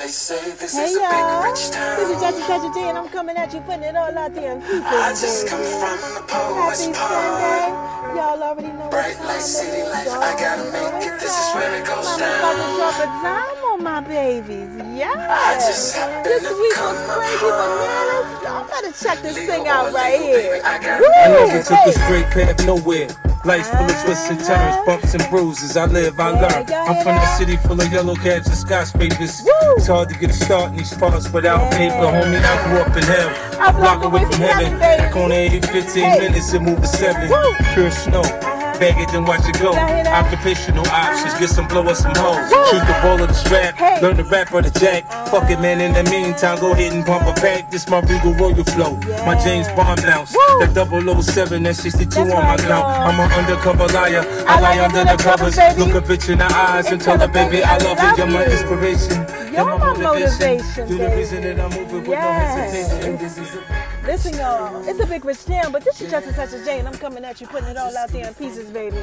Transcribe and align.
They 0.00 0.08
say 0.08 0.52
this 0.52 0.72
Hey 0.74 0.84
is 0.84 0.96
a 0.96 1.00
big 1.00 1.10
y'all, 1.12 1.42
rich 1.44 1.60
this 1.60 1.68
is 1.68 1.76
town. 1.76 2.20
Jesse 2.20 2.46
Jesse 2.48 2.70
J 2.72 2.88
and 2.88 2.96
I'm 2.96 3.08
coming 3.10 3.36
at 3.36 3.52
you 3.52 3.60
putting 3.60 3.82
it 3.82 3.94
all 3.96 4.16
out 4.16 4.34
there 4.34 4.52
in 4.56 4.62
pieces. 4.62 4.80
I 4.86 5.10
just 5.10 5.46
come 5.46 5.60
from 5.60 6.00
the 6.16 6.24
Happy 6.24 6.32
poet's 6.32 6.80
Sunday. 6.84 6.96
part. 6.98 8.16
Y'all 8.16 8.42
already 8.42 8.68
know 8.72 8.88
what 8.88 8.90
Bright 8.96 9.16
time 9.16 9.26
light 9.26 9.42
city 9.44 9.82
is. 9.84 9.88
life, 9.92 10.06
Y'all 10.06 10.22
I 10.24 10.32
gotta 10.40 10.64
make 10.72 11.04
it. 11.04 11.12
it's 11.12 11.22
This 11.22 11.36
is 11.36 11.54
where 11.54 11.74
it 11.76 11.84
time. 11.84 12.00
goes 12.00 12.16
Mama's 12.16 12.40
about 12.40 12.56
to 12.56 12.66
drop 12.80 12.96
a 12.96 13.06
dime 13.20 13.64
on 13.76 13.78
my 13.84 14.00
babies. 14.00 14.72
Yeah. 14.96 15.12
I 15.12 15.54
just 15.60 15.94
happen 15.94 16.22
This 16.24 16.48
to 16.48 16.54
week 16.56 16.72
come 16.72 16.96
was 16.96 17.04
crazy 17.04 17.44
upon. 17.44 17.68
bananas. 17.68 18.42
Y'all 18.42 18.64
better 18.72 18.92
check 18.96 19.18
this 19.20 19.36
Legal 19.36 19.52
thing 19.54 19.68
out 19.68 19.92
right 19.92 20.16
illegal, 20.16 20.40
here. 20.40 20.50
baby, 20.56 20.64
I 20.64 20.74
got 20.80 21.00
Woo, 21.00 21.06
it. 21.06 21.12
I 21.12 21.28
never 21.44 21.60
took 21.62 21.76
a 21.76 21.84
baby. 21.84 22.00
straight 22.00 22.28
path 22.32 22.58
nowhere. 22.64 23.08
Life's 23.44 23.70
full 23.70 23.84
of 23.84 24.04
twists 24.04 24.28
and 24.28 24.38
turns, 24.44 24.86
bumps 24.86 25.14
and 25.14 25.30
bruises. 25.30 25.76
I 25.76 25.86
live, 25.86 26.20
I 26.20 26.30
learn. 26.30 26.66
I'm 26.72 27.02
from 27.02 27.16
the 27.16 27.36
city 27.36 27.56
full 27.56 27.80
of 27.80 27.90
yellow 27.90 28.14
cabs 28.14 28.48
and 28.48 28.56
skyscrapers. 28.56 29.42
It's 29.76 29.86
hard 29.86 30.10
to 30.10 30.18
get 30.18 30.30
a 30.30 30.34
start 30.34 30.72
in 30.72 30.76
these 30.76 30.92
parts 30.94 31.30
without 31.30 31.72
paper, 31.72 31.94
homie. 31.94 32.42
I 32.42 32.68
grew 32.68 32.80
up 32.80 32.96
in 32.96 33.02
hell. 33.02 33.60
I 33.60 33.72
block 33.72 34.04
away 34.04 34.24
from 34.24 34.40
heaven. 34.40 34.78
Back 34.78 35.16
on 35.16 35.32
every 35.32 35.60
15 35.60 36.18
minutes 36.18 36.52
and 36.52 36.66
move 36.66 36.80
a 36.80 36.86
seven. 36.86 37.28
Pure 37.72 37.90
snow. 37.90 38.49
Uh-huh. 38.80 38.94
Bag 38.94 39.08
it, 39.08 39.12
then 39.12 39.24
watch 39.24 39.46
it 39.48 39.60
go. 39.60 39.72
Y'all 39.72 39.86
hear 39.86 40.04
that? 40.04 40.24
Occupational 40.24 40.86
options, 40.88 41.34
get 41.38 41.50
some 41.50 41.68
blow 41.68 41.86
or 41.86 41.94
some 41.94 42.14
hoes. 42.16 42.48
Shoot 42.70 42.80
the 42.80 42.96
ball 43.02 43.20
of 43.20 43.28
the 43.28 43.34
strap. 43.34 43.74
Uh-huh. 43.74 44.00
learn 44.00 44.16
the 44.16 44.24
rap 44.24 44.52
or 44.52 44.62
the 44.62 44.70
jack. 44.70 45.04
Fuck 45.28 45.50
it, 45.50 45.60
man. 45.60 45.80
In 45.80 45.92
the 45.92 46.08
meantime, 46.10 46.58
go 46.60 46.72
ahead 46.72 46.92
and 46.92 47.04
pump 47.04 47.26
a 47.28 47.38
pack. 47.38 47.70
This 47.70 47.88
my 47.88 48.00
Regal 48.00 48.32
Royal 48.34 48.64
flow. 48.64 48.96
My 49.26 49.36
James 49.44 49.68
Bond 49.76 50.00
bounce. 50.02 50.32
That 50.32 50.72
007 50.72 51.66
and 51.66 51.76
62 51.76 52.08
That's 52.08 52.32
on 52.32 52.44
my 52.44 52.56
count. 52.56 52.86
I'm 52.86 53.20
an 53.20 53.30
undercover 53.32 53.86
liar. 53.92 54.24
I 54.48 54.60
lie 54.60 54.80
under 54.80 55.04
the 55.04 55.16
covers. 55.22 55.56
Look 55.78 55.94
a 55.94 56.00
bitch 56.00 56.30
in 56.30 56.38
the 56.38 56.48
eyes 56.48 56.86
and, 56.86 57.00
tell 57.00 57.18
her, 57.18 57.28
baby, 57.28 57.62
I 57.62 57.76
love 57.78 57.98
you. 58.00 58.24
You're 58.24 58.32
my 58.32 58.44
inspiration. 58.46 59.26
You're 59.52 59.78
my 59.78 59.92
motivation, 59.96 60.88
You're 60.88 61.10
the 61.10 61.16
reason 61.16 61.42
that 61.42 61.60
I'm 61.60 61.70
moving 61.70 62.08
with 62.08 62.18
no 62.18 62.32
hesitation. 62.32 63.99
Listen, 64.04 64.34
y'all, 64.34 64.88
it's 64.88 64.98
a 64.98 65.06
big 65.06 65.24
rich 65.24 65.44
town, 65.44 65.72
but 65.72 65.84
this 65.84 66.00
is 66.00 66.10
just 66.10 66.26
a 66.26 66.64
J, 66.64 66.78
and 66.78 66.88
I'm 66.88 66.94
coming 66.94 67.24
at 67.24 67.40
you, 67.40 67.46
putting 67.46 67.68
it 67.68 67.76
all 67.76 67.96
out 67.96 68.08
there 68.08 68.26
in 68.26 68.34
pieces, 68.34 68.70
baby. 68.70 68.96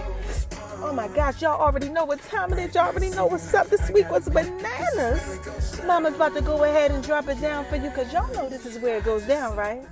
Oh 0.80 0.92
my 0.92 1.08
gosh, 1.10 1.42
y'all 1.42 1.62
already 1.62 1.90
know 1.90 2.04
what 2.04 2.22
time 2.24 2.52
it 2.52 2.60
is. 2.60 2.76
Y'all 2.76 2.88
already 2.88 3.12
know 3.12 3.28
what's 3.28 3.54
up. 3.54 3.68
This 3.70 3.90
week 3.92 4.10
was 4.10 4.28
bananas. 4.28 5.40
Mama's 5.86 6.16
about 6.16 6.34
to 6.36 6.42
go 6.42 6.64
ahead 6.64 6.92
and 6.92 7.04
drop 7.04 7.28
it 7.28 7.40
down 7.40 7.66
for 7.66 7.76
you, 7.76 7.90
because 7.90 8.12
y'all 8.12 8.32
know 8.34 8.50
this 8.50 8.66
is 8.66 8.80
where 8.80 8.98
it 8.98 9.04
goes 9.06 9.24
down, 9.24 9.56
right? 9.56 9.84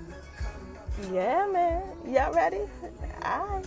Yeah, 1.14 1.48
man. 1.52 1.84
Y'all 2.06 2.34
ready? 2.34 2.62
All 3.24 3.48
right. 3.48 3.66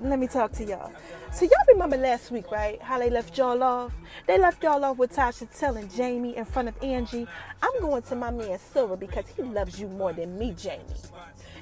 Let 0.00 0.20
me 0.20 0.28
talk 0.28 0.52
to 0.52 0.64
y'all. 0.64 0.92
So 1.32 1.44
y'all 1.44 1.52
remember 1.66 1.96
last 1.96 2.30
week, 2.30 2.52
right? 2.52 2.80
How 2.80 3.00
they 3.00 3.10
left 3.10 3.36
y'all 3.36 3.60
off? 3.64 3.92
They 4.28 4.38
left 4.38 4.62
y'all 4.62 4.84
off 4.84 4.96
with 4.96 5.12
Tasha 5.12 5.48
telling 5.58 5.88
Jamie 5.88 6.36
in 6.36 6.44
front 6.44 6.68
of 6.68 6.80
Angie, 6.82 7.26
I'm 7.60 7.80
going 7.80 8.02
to 8.02 8.14
my 8.14 8.30
man 8.30 8.60
Silver 8.60 8.96
because 8.96 9.24
he 9.36 9.42
loves 9.42 9.80
you 9.80 9.88
more 9.88 10.12
than 10.12 10.38
me, 10.38 10.54
Jamie. 10.56 10.84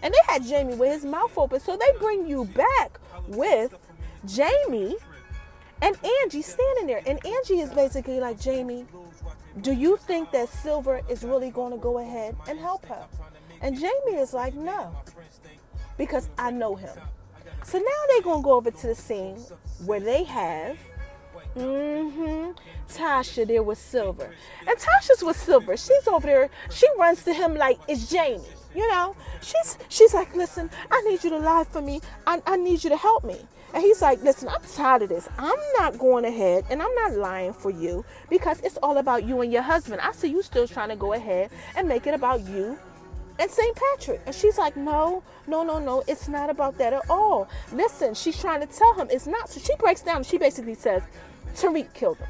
And 0.02 0.12
they 0.12 0.32
had 0.32 0.44
Jamie 0.44 0.74
with 0.74 0.92
his 0.92 1.04
mouth 1.06 1.36
open. 1.38 1.60
So 1.60 1.78
they 1.78 1.98
bring 1.98 2.26
you 2.26 2.44
back 2.44 3.00
with 3.28 3.74
Jamie 4.26 4.96
and 5.80 5.96
Angie 6.22 6.42
standing 6.42 6.86
there. 6.86 7.02
And 7.06 7.24
Angie 7.24 7.60
is 7.60 7.70
basically 7.70 8.20
like, 8.20 8.38
Jamie, 8.38 8.84
do 9.62 9.72
you 9.72 9.96
think 9.96 10.30
that 10.32 10.50
Silver 10.50 11.00
is 11.08 11.24
really 11.24 11.50
going 11.50 11.72
to 11.72 11.78
go 11.78 12.00
ahead 12.00 12.36
and 12.48 12.58
help 12.58 12.84
her? 12.84 13.06
And 13.62 13.74
Jamie 13.74 14.18
is 14.18 14.34
like, 14.34 14.52
no, 14.54 14.94
because 15.96 16.28
I 16.36 16.50
know 16.50 16.76
him. 16.76 16.98
So 17.66 17.78
now 17.78 17.84
they're 18.08 18.22
to 18.22 18.42
go 18.42 18.52
over 18.52 18.70
to 18.70 18.86
the 18.86 18.94
scene 18.94 19.38
where 19.84 19.98
they 19.98 20.22
have 20.22 20.78
hmm 21.54 22.52
Tasha 22.88 23.44
there 23.44 23.64
with 23.64 23.78
Silver. 23.78 24.30
And 24.68 24.78
Tasha's 24.78 25.24
with 25.24 25.36
Silver. 25.36 25.76
She's 25.76 26.06
over 26.06 26.28
there. 26.28 26.48
She 26.70 26.86
runs 26.96 27.24
to 27.24 27.34
him 27.34 27.56
like 27.56 27.80
it's 27.88 28.08
Jamie. 28.08 28.44
You 28.72 28.88
know, 28.92 29.16
she's 29.42 29.78
she's 29.88 30.14
like, 30.14 30.32
listen, 30.36 30.70
I 30.92 31.00
need 31.08 31.24
you 31.24 31.30
to 31.30 31.38
lie 31.38 31.64
for 31.68 31.80
me. 31.80 32.00
I, 32.24 32.40
I 32.46 32.56
need 32.56 32.84
you 32.84 32.90
to 32.90 32.96
help 32.96 33.24
me. 33.24 33.40
And 33.74 33.82
he's 33.82 34.00
like, 34.00 34.22
listen, 34.22 34.48
I'm 34.48 34.62
tired 34.72 35.02
of 35.02 35.08
this. 35.08 35.28
I'm 35.36 35.58
not 35.76 35.98
going 35.98 36.24
ahead 36.24 36.66
and 36.70 36.80
I'm 36.80 36.94
not 36.94 37.14
lying 37.14 37.52
for 37.52 37.72
you 37.72 38.04
because 38.30 38.60
it's 38.60 38.76
all 38.76 38.98
about 38.98 39.24
you 39.24 39.40
and 39.40 39.52
your 39.52 39.62
husband. 39.62 40.00
I 40.02 40.12
see 40.12 40.28
you 40.28 40.40
still 40.42 40.68
trying 40.68 40.90
to 40.90 40.96
go 40.96 41.14
ahead 41.14 41.50
and 41.74 41.88
make 41.88 42.06
it 42.06 42.14
about 42.14 42.46
you 42.46 42.78
and 43.38 43.50
St. 43.50 43.76
Patrick. 43.76 44.20
And 44.26 44.34
she's 44.34 44.58
like, 44.58 44.76
no, 44.76 45.22
no, 45.46 45.62
no, 45.62 45.78
no, 45.78 46.02
it's 46.06 46.28
not 46.28 46.50
about 46.50 46.78
that 46.78 46.92
at 46.92 47.08
all. 47.10 47.48
Listen, 47.72 48.14
she's 48.14 48.40
trying 48.40 48.60
to 48.60 48.66
tell 48.66 48.94
him 48.94 49.08
it's 49.10 49.26
not. 49.26 49.48
So 49.48 49.60
she 49.60 49.74
breaks 49.76 50.02
down 50.02 50.24
she 50.24 50.38
basically 50.38 50.74
says, 50.74 51.02
Tariq 51.54 51.92
killed 51.94 52.18
him. 52.18 52.28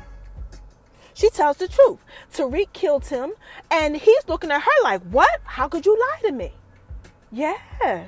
She 1.15 1.31
tells 1.31 1.57
the 1.57 1.69
truth. 1.69 1.99
Tariq 2.33 2.73
killed 2.73 3.07
him, 3.07 3.33
and 3.71 3.97
he's 3.97 4.29
looking 4.29 4.51
at 4.51 4.61
her 4.61 4.83
like, 4.83 5.03
what? 5.05 5.41
How 5.45 5.67
could 5.67 5.87
you 5.87 5.99
lie 5.99 6.29
to 6.29 6.33
me? 6.33 6.53
Yeah, 7.33 7.57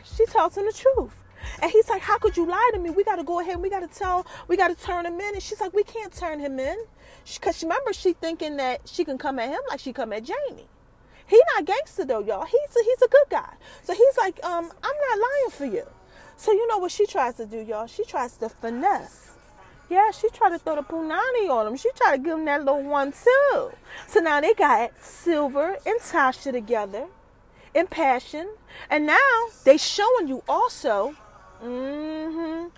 she 0.04 0.26
tells 0.26 0.56
him 0.56 0.66
the 0.66 0.72
truth. 0.72 1.15
And 1.62 1.70
he's 1.70 1.88
like, 1.88 2.03
How 2.03 2.19
could 2.19 2.36
you 2.36 2.47
lie 2.47 2.70
to 2.75 2.80
me? 2.80 2.91
We 2.91 3.04
got 3.04 3.16
to 3.16 3.25
go 3.25 3.41
ahead 3.41 3.54
and 3.54 3.62
we 3.62 3.70
got 3.70 3.80
to 3.80 3.98
tell, 3.98 4.26
we 4.48 4.56
got 4.56 4.69
to 4.69 4.75
turn 4.75 5.06
him 5.06 5.20
in. 5.20 5.34
And 5.34 5.42
she's 5.42 5.60
like, 5.60 5.72
We 5.72 5.84
can't 5.84 6.12
turn 6.12 6.38
him 6.38 6.59
in. 6.59 6.76
Because 7.34 7.62
remember, 7.62 7.92
she 7.92 8.12
thinking 8.12 8.56
that 8.56 8.88
she 8.88 9.04
can 9.04 9.19
come 9.19 9.38
at 9.38 9.50
him 9.50 9.60
like 9.69 9.80
she 9.80 9.92
come 9.92 10.12
at 10.12 10.25
Jamie. 10.25 10.69
He 11.28 11.41
not 11.55 11.66
gangster 11.66 12.05
though, 12.05 12.21
y'all. 12.21 12.44
He's 12.44 12.77
a, 12.77 12.84
he's 12.84 13.03
a 13.03 13.09
good 13.09 13.28
guy. 13.31 13.53
So 13.83 13.93
he's 13.94 14.16
like, 14.16 14.43
um, 14.44 14.65
I'm 14.65 14.97
not 15.11 15.19
lying 15.19 15.50
for 15.50 15.66
you. 15.66 15.87
So 16.37 16.53
you 16.53 16.66
know 16.69 16.78
what 16.78 16.91
she 16.91 17.06
tries 17.06 17.34
to 17.34 17.47
do, 17.47 17.59
y'all? 17.59 17.87
She 17.87 18.05
tries 18.05 18.37
to 18.39 18.49
finesse. 18.49 19.33
Yeah, 19.91 20.11
she 20.11 20.28
tried 20.31 20.50
to 20.50 20.59
throw 20.59 20.77
the 20.77 20.83
punani 20.83 21.50
on 21.50 21.66
him. 21.66 21.77
She 21.77 21.91
tried 21.97 22.16
to 22.16 22.22
give 22.22 22.39
him 22.39 22.44
that 22.44 22.65
little 22.65 22.83
one 22.83 23.12
too. 23.12 23.71
So 24.06 24.21
now 24.21 24.41
they 24.41 24.55
got 24.55 24.93
Silver 25.03 25.77
and 25.87 26.00
Tasha 26.00 26.53
together 26.53 27.06
in 27.75 27.87
passion, 27.87 28.49
and 28.91 29.06
now 29.06 29.47
they 29.65 29.77
showing 29.77 30.28
you 30.28 30.43
also, 30.49 31.15
mm-hmm, 31.62 32.69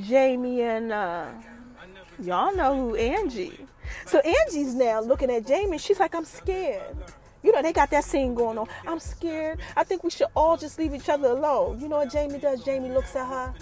Jamie 0.00 0.62
and 0.62 0.92
uh, 0.92 1.26
y'all 2.20 2.54
know 2.54 2.74
who 2.74 2.94
Angie. 2.94 3.66
So 4.06 4.20
Angie's 4.20 4.74
now 4.74 5.00
looking 5.00 5.30
at 5.30 5.46
Jamie. 5.46 5.78
She's 5.78 5.98
like, 5.98 6.14
I'm 6.14 6.24
scared. 6.24 6.96
You 7.42 7.52
know, 7.52 7.62
they 7.62 7.72
got 7.72 7.90
that 7.90 8.04
scene 8.04 8.34
going 8.34 8.58
on. 8.58 8.68
I'm 8.86 9.00
scared. 9.00 9.60
I 9.76 9.84
think 9.84 10.04
we 10.04 10.10
should 10.10 10.28
all 10.34 10.56
just 10.56 10.78
leave 10.78 10.94
each 10.94 11.08
other 11.08 11.28
alone. 11.28 11.80
You 11.80 11.88
know 11.88 11.98
what 11.98 12.12
Jamie 12.12 12.38
does? 12.38 12.62
Jamie 12.64 12.90
looks 12.90 13.16
at 13.16 13.26
her 13.26 13.54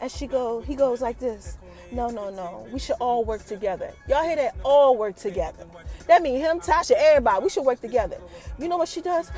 and 0.00 0.10
she 0.10 0.26
go, 0.26 0.60
he 0.60 0.74
goes 0.74 1.00
like 1.00 1.18
this. 1.18 1.58
No, 1.90 2.08
no, 2.08 2.30
no. 2.30 2.66
We 2.72 2.78
should 2.78 2.96
all 3.00 3.24
work 3.24 3.44
together. 3.44 3.92
Y'all 4.08 4.22
hear 4.22 4.36
that? 4.36 4.56
All 4.62 4.96
work 4.96 5.16
together. 5.16 5.66
That 6.06 6.22
means 6.22 6.40
him, 6.40 6.60
Tasha, 6.60 6.92
everybody. 6.96 7.44
We 7.44 7.50
should 7.50 7.64
work 7.64 7.80
together. 7.80 8.18
You 8.58 8.68
know 8.68 8.76
what 8.76 8.88
she 8.88 9.00
does? 9.00 9.30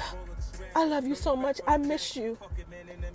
I 0.74 0.84
love 0.84 1.06
you 1.06 1.14
so 1.14 1.34
much. 1.34 1.60
I 1.66 1.76
miss 1.78 2.16
you. 2.16 2.36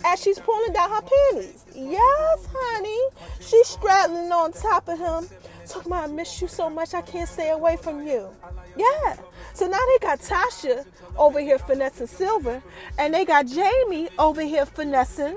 As 0.04 0.20
she's 0.22 0.38
pulling 0.38 0.72
down 0.72 0.90
her 0.90 1.02
panties. 1.02 1.64
Yes, 1.74 2.48
honey. 2.52 3.16
She's 3.40 3.66
straddling 3.66 4.30
on 4.32 4.52
top 4.52 4.88
of 4.88 4.98
him. 4.98 5.28
Talking 5.68 5.92
about, 5.92 6.08
I 6.08 6.12
miss 6.12 6.40
you 6.40 6.48
so 6.48 6.70
much. 6.70 6.94
I 6.94 7.02
can't 7.02 7.28
stay 7.28 7.50
away 7.50 7.76
from 7.76 8.06
you. 8.06 8.30
Yeah. 8.76 9.16
So 9.52 9.66
now 9.66 9.78
they 9.78 10.06
got 10.06 10.20
Tasha 10.20 10.84
over 11.16 11.40
here 11.40 11.58
finessing 11.58 12.06
Silver, 12.06 12.62
and 12.98 13.12
they 13.12 13.24
got 13.24 13.46
Jamie 13.46 14.08
over 14.18 14.42
here 14.42 14.66
finessing 14.66 15.36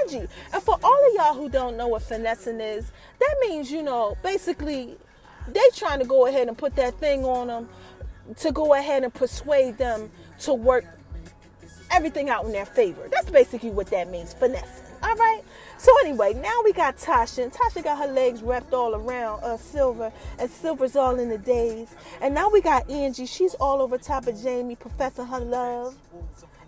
Angie. 0.00 0.28
And 0.52 0.62
for 0.62 0.78
all 0.82 1.08
of 1.08 1.14
y'all 1.14 1.34
who 1.34 1.48
don't 1.48 1.76
know 1.76 1.88
what 1.88 2.02
finessing 2.02 2.60
is, 2.60 2.92
that 3.18 3.34
means, 3.40 3.70
you 3.70 3.82
know, 3.82 4.16
basically 4.22 4.96
they 5.48 5.60
trying 5.74 5.98
to 5.98 6.06
go 6.06 6.26
ahead 6.26 6.48
and 6.48 6.56
put 6.56 6.76
that 6.76 6.94
thing 6.98 7.24
on 7.24 7.48
them 7.48 7.68
to 8.36 8.52
go 8.52 8.74
ahead 8.74 9.02
and 9.02 9.12
persuade 9.12 9.76
them 9.76 10.10
to 10.40 10.54
work 10.54 10.84
everything 11.90 12.30
out 12.30 12.44
in 12.44 12.52
their 12.52 12.64
favor. 12.64 13.08
That's 13.10 13.28
basically 13.28 13.70
what 13.70 13.88
that 13.88 14.08
means, 14.08 14.32
finessing. 14.32 14.86
All 15.02 15.14
right. 15.14 15.42
So 15.82 15.90
anyway, 16.04 16.32
now 16.34 16.60
we 16.64 16.72
got 16.72 16.96
Tasha, 16.96 17.42
and 17.42 17.52
Tasha 17.52 17.82
got 17.82 17.98
her 17.98 18.06
legs 18.06 18.40
wrapped 18.40 18.72
all 18.72 18.94
around 18.94 19.42
uh, 19.42 19.56
Silver, 19.56 20.12
and 20.38 20.48
Silver's 20.48 20.94
all 20.94 21.18
in 21.18 21.28
the 21.28 21.38
days. 21.38 21.88
And 22.20 22.32
now 22.32 22.48
we 22.48 22.60
got 22.60 22.88
Angie. 22.88 23.26
She's 23.26 23.54
all 23.54 23.82
over 23.82 23.98
top 23.98 24.28
of 24.28 24.40
Jamie, 24.40 24.76
professing 24.76 25.26
her 25.26 25.40
love, 25.40 25.96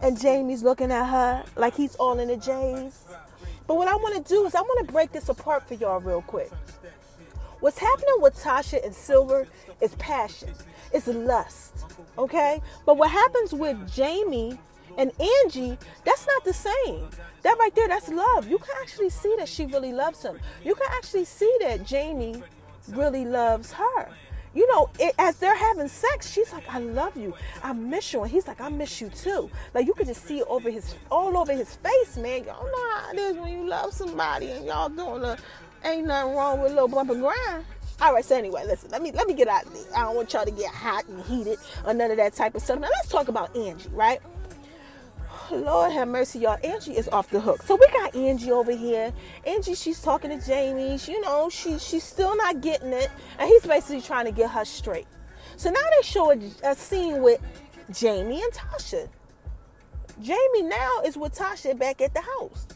and 0.00 0.20
Jamie's 0.20 0.64
looking 0.64 0.90
at 0.90 1.04
her 1.04 1.44
like 1.54 1.76
he's 1.76 1.94
all 1.94 2.18
in 2.18 2.26
the 2.26 2.36
J's. 2.36 3.04
But 3.68 3.76
what 3.76 3.86
I 3.86 3.94
want 3.94 4.16
to 4.16 4.34
do 4.34 4.46
is 4.46 4.56
I 4.56 4.62
want 4.62 4.84
to 4.84 4.92
break 4.92 5.12
this 5.12 5.28
apart 5.28 5.68
for 5.68 5.74
y'all 5.74 6.00
real 6.00 6.22
quick. 6.22 6.50
What's 7.60 7.78
happening 7.78 8.16
with 8.18 8.36
Tasha 8.36 8.84
and 8.84 8.92
Silver 8.92 9.46
is 9.80 9.94
passion, 9.94 10.50
it's 10.92 11.06
lust, 11.06 11.84
okay? 12.18 12.60
But 12.84 12.96
what 12.96 13.12
happens 13.12 13.52
with 13.52 13.78
Jamie 13.94 14.58
and 14.98 15.12
Angie, 15.20 15.78
that's 16.04 16.26
not 16.26 16.44
the 16.44 16.52
same. 16.52 17.08
That 17.42 17.58
right 17.58 17.74
there, 17.74 17.88
that's 17.88 18.08
love. 18.08 18.48
You 18.48 18.58
can 18.58 18.74
actually 18.80 19.10
see 19.10 19.34
that 19.38 19.48
she 19.48 19.66
really 19.66 19.92
loves 19.92 20.22
him. 20.22 20.38
You 20.64 20.74
can 20.74 20.86
actually 20.92 21.24
see 21.24 21.52
that 21.60 21.84
Jamie 21.84 22.42
really 22.88 23.24
loves 23.24 23.72
her. 23.72 24.08
You 24.54 24.70
know, 24.72 24.88
it, 25.00 25.14
as 25.18 25.36
they're 25.38 25.56
having 25.56 25.88
sex, 25.88 26.32
she's 26.32 26.52
like, 26.52 26.62
"I 26.72 26.78
love 26.78 27.16
you, 27.16 27.34
I 27.62 27.72
miss 27.72 28.12
you," 28.12 28.22
and 28.22 28.30
he's 28.30 28.46
like, 28.46 28.60
"I 28.60 28.68
miss 28.68 29.00
you 29.00 29.08
too." 29.08 29.50
Like 29.74 29.86
you 29.86 29.94
could 29.94 30.06
just 30.06 30.24
see 30.24 30.42
over 30.44 30.70
his, 30.70 30.94
all 31.10 31.36
over 31.36 31.52
his 31.52 31.74
face, 31.76 32.16
man. 32.16 32.44
Y'all 32.44 32.64
know 32.64 32.90
how 32.92 33.10
it 33.12 33.18
is 33.18 33.36
when 33.36 33.52
you 33.52 33.68
love 33.68 33.92
somebody 33.92 34.50
and 34.50 34.64
y'all 34.64 34.88
doing 34.88 35.24
a, 35.24 35.36
ain't 35.84 36.06
nothing 36.06 36.36
wrong 36.36 36.60
with 36.60 36.70
a 36.70 36.74
little 36.74 36.88
bump 36.88 37.10
and 37.10 37.20
grind. 37.20 37.64
All 38.00 38.12
right, 38.12 38.24
so 38.24 38.36
anyway, 38.36 38.64
listen, 38.64 38.90
let 38.90 39.02
me 39.02 39.10
let 39.10 39.26
me 39.26 39.34
get 39.34 39.48
out. 39.48 39.64
I 39.94 40.02
don't 40.02 40.14
want 40.14 40.32
y'all 40.32 40.44
to 40.44 40.50
get 40.52 40.70
hot 40.70 41.06
and 41.08 41.20
heated 41.24 41.58
or 41.84 41.92
none 41.92 42.12
of 42.12 42.16
that 42.18 42.34
type 42.34 42.54
of 42.54 42.62
stuff. 42.62 42.78
Now 42.78 42.88
let's 42.92 43.08
talk 43.08 43.26
about 43.28 43.56
Angie, 43.56 43.88
right? 43.92 44.20
Lord 45.50 45.92
have 45.92 46.08
mercy, 46.08 46.40
y'all. 46.40 46.58
Angie 46.64 46.96
is 46.96 47.08
off 47.08 47.30
the 47.30 47.40
hook. 47.40 47.62
So 47.62 47.76
we 47.76 47.86
got 47.88 48.14
Angie 48.14 48.50
over 48.50 48.72
here. 48.72 49.12
Angie, 49.46 49.74
she's 49.74 50.00
talking 50.00 50.30
to 50.30 50.46
Jamie. 50.46 50.98
She, 50.98 51.12
you 51.12 51.20
know, 51.20 51.48
she 51.50 51.78
she's 51.78 52.04
still 52.04 52.36
not 52.36 52.60
getting 52.60 52.92
it, 52.92 53.10
and 53.38 53.48
he's 53.48 53.66
basically 53.66 54.02
trying 54.02 54.26
to 54.26 54.32
get 54.32 54.50
her 54.50 54.64
straight. 54.64 55.06
So 55.56 55.70
now 55.70 55.80
they 55.96 56.06
show 56.06 56.32
a, 56.32 56.38
a 56.64 56.74
scene 56.74 57.22
with 57.22 57.40
Jamie 57.90 58.42
and 58.42 58.52
Tasha. 58.52 59.08
Jamie 60.20 60.62
now 60.62 61.00
is 61.04 61.16
with 61.16 61.34
Tasha 61.34 61.78
back 61.78 62.00
at 62.00 62.14
the 62.14 62.20
house. 62.20 62.66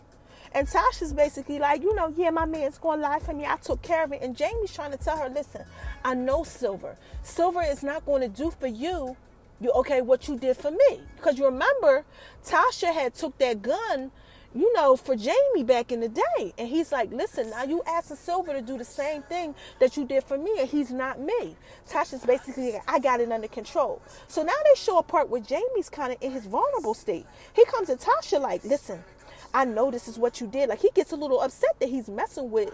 And 0.52 0.66
Tasha's 0.66 1.12
basically 1.12 1.58
like, 1.58 1.82
you 1.82 1.94
know, 1.94 2.12
yeah, 2.16 2.30
my 2.30 2.46
man's 2.46 2.78
to 3.00 3.02
lie 3.08 3.18
for 3.18 3.34
me. 3.34 3.44
I 3.44 3.56
took 3.56 3.82
care 3.82 4.02
of 4.04 4.12
it. 4.12 4.22
And 4.22 4.36
Jamie's 4.36 4.72
trying 4.72 4.92
to 4.92 4.96
tell 4.96 5.16
her, 5.18 5.28
listen, 5.28 5.62
I 6.04 6.14
know 6.14 6.42
Silver. 6.42 6.96
Silver 7.22 7.62
is 7.62 7.82
not 7.82 8.04
to 8.22 8.28
do 8.28 8.50
for 8.50 8.66
you, 8.66 9.16
you 9.60 9.70
okay, 9.72 10.00
what 10.00 10.28
you 10.28 10.36
did 10.36 10.56
for 10.56 10.70
me. 10.70 11.00
Because 11.16 11.38
you 11.38 11.44
remember, 11.44 12.04
Tasha 12.44 12.92
had 12.92 13.14
took 13.14 13.36
that 13.38 13.62
gun, 13.62 14.10
you 14.54 14.72
know, 14.74 14.96
for 14.96 15.16
Jamie 15.16 15.64
back 15.64 15.92
in 15.92 16.00
the 16.00 16.08
day. 16.08 16.52
And 16.56 16.68
he's 16.68 16.92
like, 16.92 17.12
listen, 17.12 17.50
now 17.50 17.64
you 17.64 17.82
asking 17.86 18.16
Silver 18.16 18.52
to 18.52 18.62
do 18.62 18.78
the 18.78 18.84
same 18.84 19.22
thing 19.22 19.54
that 19.80 19.96
you 19.96 20.04
did 20.06 20.24
for 20.24 20.38
me, 20.38 20.52
and 20.60 20.68
he's 20.68 20.90
not 20.90 21.20
me. 21.20 21.56
Tasha's 21.88 22.24
basically, 22.24 22.74
I 22.86 22.98
got 22.98 23.20
it 23.20 23.30
under 23.30 23.48
control. 23.48 24.00
So 24.28 24.42
now 24.42 24.52
they 24.64 24.78
show 24.80 24.98
a 24.98 25.02
part 25.02 25.28
where 25.28 25.40
Jamie's 25.40 25.88
kind 25.88 26.12
of 26.12 26.18
in 26.22 26.32
his 26.32 26.46
vulnerable 26.46 26.94
state. 26.94 27.26
He 27.54 27.64
comes 27.66 27.88
to 27.88 27.96
Tasha 27.96 28.40
like, 28.40 28.64
listen, 28.64 29.02
I 29.52 29.64
know 29.64 29.90
this 29.90 30.08
is 30.08 30.18
what 30.18 30.40
you 30.40 30.46
did. 30.46 30.68
Like 30.68 30.80
he 30.80 30.90
gets 30.94 31.12
a 31.12 31.16
little 31.16 31.40
upset 31.40 31.78
that 31.80 31.88
he's 31.88 32.08
messing 32.08 32.50
with 32.50 32.72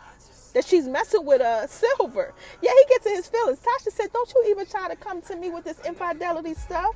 that 0.54 0.64
she's 0.64 0.86
messing 0.86 1.24
with 1.24 1.40
uh 1.40 1.66
silver. 1.66 2.32
Yeah, 2.62 2.70
he 2.70 2.84
gets 2.88 3.06
in 3.06 3.16
his 3.16 3.28
feelings. 3.28 3.58
Tasha 3.58 3.92
said, 3.92 4.12
Don't 4.12 4.32
you 4.34 4.46
even 4.48 4.66
try 4.66 4.88
to 4.88 4.96
come 4.96 5.20
to 5.22 5.36
me 5.36 5.50
with 5.50 5.64
this 5.64 5.78
infidelity 5.86 6.54
stuff. 6.54 6.94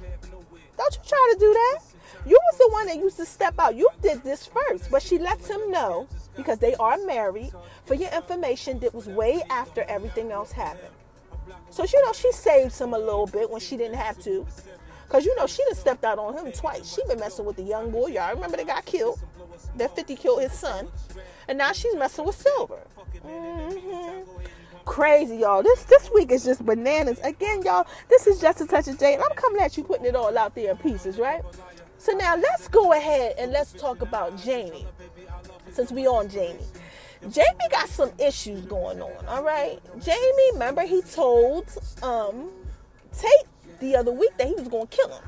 Don't 0.78 0.94
you 0.94 1.00
try 1.06 1.32
to 1.34 1.40
do 1.40 1.52
that. 1.52 1.80
You 2.26 2.38
was 2.50 2.58
the 2.58 2.68
one 2.72 2.86
that 2.86 2.96
used 2.96 3.16
to 3.16 3.26
step 3.26 3.54
out. 3.58 3.74
You 3.74 3.88
did 4.00 4.22
this 4.22 4.46
first. 4.46 4.90
But 4.90 5.02
she 5.02 5.18
lets 5.18 5.48
him 5.48 5.70
know 5.70 6.06
because 6.36 6.58
they 6.58 6.74
are 6.76 6.96
married. 7.04 7.52
For 7.84 7.94
your 7.94 8.10
information, 8.12 8.78
that 8.80 8.94
was 8.94 9.06
way 9.06 9.42
after 9.50 9.82
everything 9.82 10.30
else 10.30 10.52
happened. 10.52 10.92
So 11.70 11.84
you 11.84 12.04
know 12.04 12.12
she 12.12 12.30
saves 12.32 12.80
him 12.80 12.94
a 12.94 12.98
little 12.98 13.26
bit 13.26 13.50
when 13.50 13.60
she 13.60 13.76
didn't 13.76 13.96
have 13.96 14.18
to. 14.20 14.46
Cause 15.08 15.24
you 15.24 15.34
know 15.36 15.46
she 15.46 15.64
done 15.64 15.74
stepped 15.74 16.04
out 16.04 16.18
on 16.18 16.34
him 16.34 16.52
twice. 16.52 16.94
She 16.94 17.02
been 17.08 17.18
messing 17.18 17.46
with 17.46 17.56
the 17.56 17.62
young 17.62 17.90
boy. 17.90 18.08
Y'all 18.08 18.34
remember 18.34 18.58
they 18.58 18.64
got 18.64 18.84
killed 18.84 19.18
that 19.76 19.94
50 19.94 20.16
killed 20.16 20.42
his 20.42 20.52
son, 20.52 20.88
and 21.48 21.58
now 21.58 21.72
she's 21.72 21.94
messing 21.96 22.24
with 22.24 22.36
Silver. 22.36 22.80
Mm-hmm. 23.26 24.30
Crazy, 24.84 25.36
y'all. 25.36 25.62
This 25.62 25.84
this 25.84 26.10
week 26.14 26.30
is 26.30 26.44
just 26.44 26.64
bananas. 26.64 27.20
Again, 27.22 27.62
y'all, 27.62 27.86
this 28.08 28.26
is 28.26 28.40
just 28.40 28.60
a 28.60 28.66
touch 28.66 28.88
of 28.88 28.98
Jay, 28.98 29.14
and 29.14 29.22
I'm 29.22 29.36
coming 29.36 29.60
at 29.60 29.76
you 29.76 29.84
putting 29.84 30.06
it 30.06 30.16
all 30.16 30.36
out 30.36 30.54
there 30.54 30.70
in 30.70 30.76
pieces, 30.78 31.18
right? 31.18 31.42
So 31.98 32.12
now 32.12 32.36
let's 32.36 32.68
go 32.68 32.92
ahead 32.92 33.34
and 33.38 33.52
let's 33.52 33.72
talk 33.72 34.00
about 34.02 34.38
Jamie. 34.38 34.86
Since 35.70 35.92
we 35.92 36.06
on 36.06 36.28
Jamie. 36.28 36.64
Jamie 37.22 37.68
got 37.70 37.88
some 37.88 38.10
issues 38.18 38.62
going 38.62 39.02
on, 39.02 39.26
all 39.26 39.42
right? 39.42 39.78
Jamie, 40.00 40.52
remember 40.52 40.82
he 40.82 41.02
told 41.02 41.66
um 42.02 42.50
Tate 43.12 43.30
the 43.80 43.96
other 43.96 44.12
week 44.12 44.36
that 44.38 44.46
he 44.46 44.54
was 44.54 44.68
gonna 44.68 44.86
kill 44.86 45.08
him. 45.08 45.22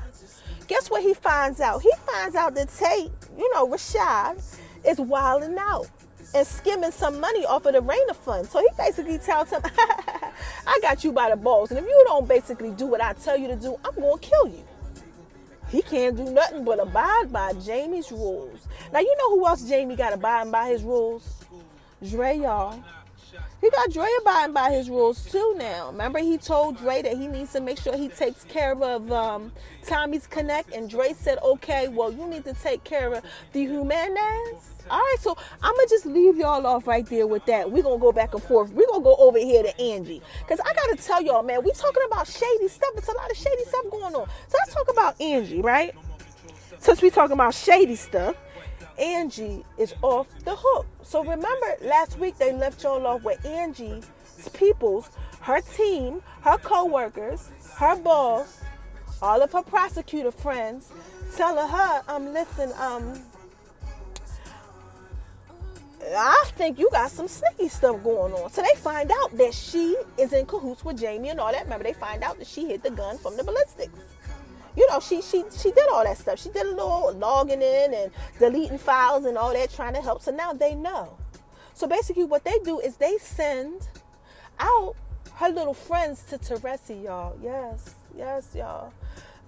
Guess 0.71 0.89
what 0.89 1.03
he 1.03 1.13
finds 1.13 1.59
out? 1.59 1.81
He 1.81 1.91
finds 2.05 2.33
out 2.33 2.55
that 2.55 2.69
Tate, 2.69 3.11
you 3.37 3.53
know, 3.53 3.67
Rashad, 3.67 4.41
is 4.87 4.99
wilding 4.99 5.57
out 5.59 5.89
and 6.33 6.47
skimming 6.47 6.91
some 6.91 7.19
money 7.19 7.45
off 7.45 7.65
of 7.65 7.73
the 7.73 7.81
Rayner 7.81 8.13
fund. 8.13 8.47
So 8.47 8.59
he 8.59 8.69
basically 8.77 9.17
tells 9.17 9.49
him, 9.49 9.61
I 10.65 10.79
got 10.81 11.03
you 11.03 11.11
by 11.11 11.29
the 11.29 11.35
balls. 11.35 11.71
And 11.71 11.79
if 11.81 11.85
you 11.85 12.03
don't 12.07 12.25
basically 12.25 12.71
do 12.71 12.85
what 12.85 13.01
I 13.01 13.11
tell 13.11 13.37
you 13.37 13.49
to 13.49 13.57
do, 13.57 13.77
I'm 13.83 13.93
going 13.95 14.17
to 14.17 14.25
kill 14.25 14.47
you. 14.47 14.63
He 15.67 15.81
can't 15.81 16.15
do 16.15 16.23
nothing 16.23 16.63
but 16.63 16.79
abide 16.79 17.33
by 17.33 17.51
Jamie's 17.65 18.09
rules. 18.09 18.65
Now, 18.93 18.99
you 18.99 19.13
know 19.17 19.31
who 19.31 19.45
else 19.45 19.67
Jamie 19.67 19.97
got 19.97 20.13
abiding 20.13 20.53
by 20.53 20.69
his 20.69 20.83
rules? 20.83 21.43
Dre, 22.09 22.37
y'all. 22.37 22.81
He 23.61 23.69
got 23.69 23.91
Dre 23.91 24.07
abiding 24.21 24.53
by 24.53 24.71
his 24.71 24.89
rules 24.89 25.23
too 25.31 25.53
now. 25.55 25.91
Remember, 25.91 26.17
he 26.17 26.39
told 26.39 26.77
Dre 26.77 27.03
that 27.03 27.15
he 27.15 27.27
needs 27.27 27.53
to 27.53 27.61
make 27.61 27.77
sure 27.77 27.95
he 27.95 28.09
takes 28.09 28.43
care 28.45 28.73
of 28.73 29.11
um, 29.11 29.51
Tommy's 29.85 30.25
Connect, 30.25 30.73
and 30.73 30.89
Dre 30.89 31.13
said, 31.13 31.37
"Okay, 31.43 31.87
well, 31.87 32.11
you 32.11 32.25
need 32.27 32.43
to 32.45 32.53
take 32.53 32.83
care 32.83 33.13
of 33.13 33.23
the 33.53 33.65
Jimenez." 33.65 34.71
All 34.89 34.97
right, 34.97 35.15
so 35.19 35.37
I'm 35.61 35.75
gonna 35.75 35.87
just 35.87 36.07
leave 36.07 36.37
y'all 36.37 36.65
off 36.65 36.87
right 36.87 37.05
there 37.05 37.27
with 37.27 37.45
that. 37.45 37.71
We're 37.71 37.83
gonna 37.83 37.99
go 37.99 38.11
back 38.11 38.33
and 38.33 38.41
forth. 38.41 38.71
We're 38.71 38.87
gonna 38.87 39.03
go 39.03 39.15
over 39.17 39.37
here 39.37 39.61
to 39.61 39.79
Angie. 39.79 40.23
Cause 40.47 40.59
I 40.59 40.73
gotta 40.73 40.95
tell 40.95 41.21
y'all, 41.21 41.43
man, 41.43 41.63
we 41.63 41.71
talking 41.71 42.03
about 42.07 42.27
shady 42.27 42.67
stuff. 42.67 42.89
It's 42.97 43.07
a 43.07 43.13
lot 43.13 43.29
of 43.29 43.37
shady 43.37 43.63
stuff 43.65 43.85
going 43.91 44.15
on. 44.15 44.27
So 44.47 44.57
let's 44.59 44.73
talk 44.73 44.91
about 44.91 45.21
Angie, 45.21 45.61
right? 45.61 45.93
Since 46.79 47.03
we 47.03 47.11
talking 47.11 47.33
about 47.33 47.53
shady 47.53 47.95
stuff. 47.95 48.35
Angie 48.97 49.63
is 49.77 49.93
off 50.01 50.27
the 50.43 50.55
hook. 50.55 50.85
So 51.03 51.21
remember 51.21 51.75
last 51.81 52.19
week 52.19 52.37
they 52.37 52.53
left 52.53 52.83
y'all 52.83 53.05
off 53.07 53.23
with 53.23 53.43
Angie's 53.45 54.09
peoples, 54.53 55.09
her 55.41 55.61
team, 55.61 56.21
her 56.41 56.57
co-workers, 56.57 57.49
her 57.77 57.95
boss, 57.95 58.61
all 59.21 59.41
of 59.41 59.51
her 59.51 59.61
prosecutor 59.61 60.31
friends, 60.31 60.91
telling 61.35 61.67
her, 61.67 62.01
um, 62.07 62.33
listen, 62.33 62.71
um, 62.79 63.21
I 66.03 66.43
think 66.55 66.79
you 66.79 66.89
got 66.91 67.11
some 67.11 67.27
sneaky 67.27 67.69
stuff 67.69 68.03
going 68.03 68.33
on. 68.33 68.51
So 68.51 68.61
they 68.61 68.79
find 68.79 69.11
out 69.11 69.37
that 69.37 69.53
she 69.53 69.95
is 70.17 70.33
in 70.33 70.45
cahoots 70.45 70.83
with 70.83 70.99
Jamie 70.99 71.29
and 71.29 71.39
all 71.39 71.51
that. 71.51 71.63
Remember, 71.63 71.83
they 71.83 71.93
find 71.93 72.23
out 72.23 72.39
that 72.39 72.47
she 72.47 72.67
hid 72.67 72.81
the 72.81 72.89
gun 72.89 73.17
from 73.19 73.37
the 73.37 73.43
ballistics 73.43 73.93
you 74.75 74.87
know, 74.89 74.99
she 74.99 75.21
she 75.21 75.43
she 75.55 75.71
did 75.71 75.89
all 75.91 76.03
that 76.03 76.17
stuff. 76.17 76.39
She 76.39 76.49
did 76.49 76.65
a 76.65 76.69
little 76.69 77.13
logging 77.13 77.61
in 77.61 77.93
and 77.93 78.11
deleting 78.39 78.77
files 78.77 79.25
and 79.25 79.37
all 79.37 79.53
that, 79.53 79.71
trying 79.71 79.93
to 79.93 80.01
help. 80.01 80.21
So 80.21 80.31
now 80.31 80.53
they 80.53 80.75
know. 80.75 81.17
So 81.73 81.87
basically, 81.87 82.25
what 82.25 82.43
they 82.43 82.59
do 82.63 82.79
is 82.79 82.97
they 82.97 83.17
send 83.17 83.87
out 84.59 84.95
her 85.35 85.49
little 85.49 85.73
friends 85.73 86.23
to 86.29 86.37
Teresi, 86.37 87.03
y'all. 87.03 87.37
Yes, 87.41 87.95
yes, 88.15 88.49
y'all. 88.55 88.93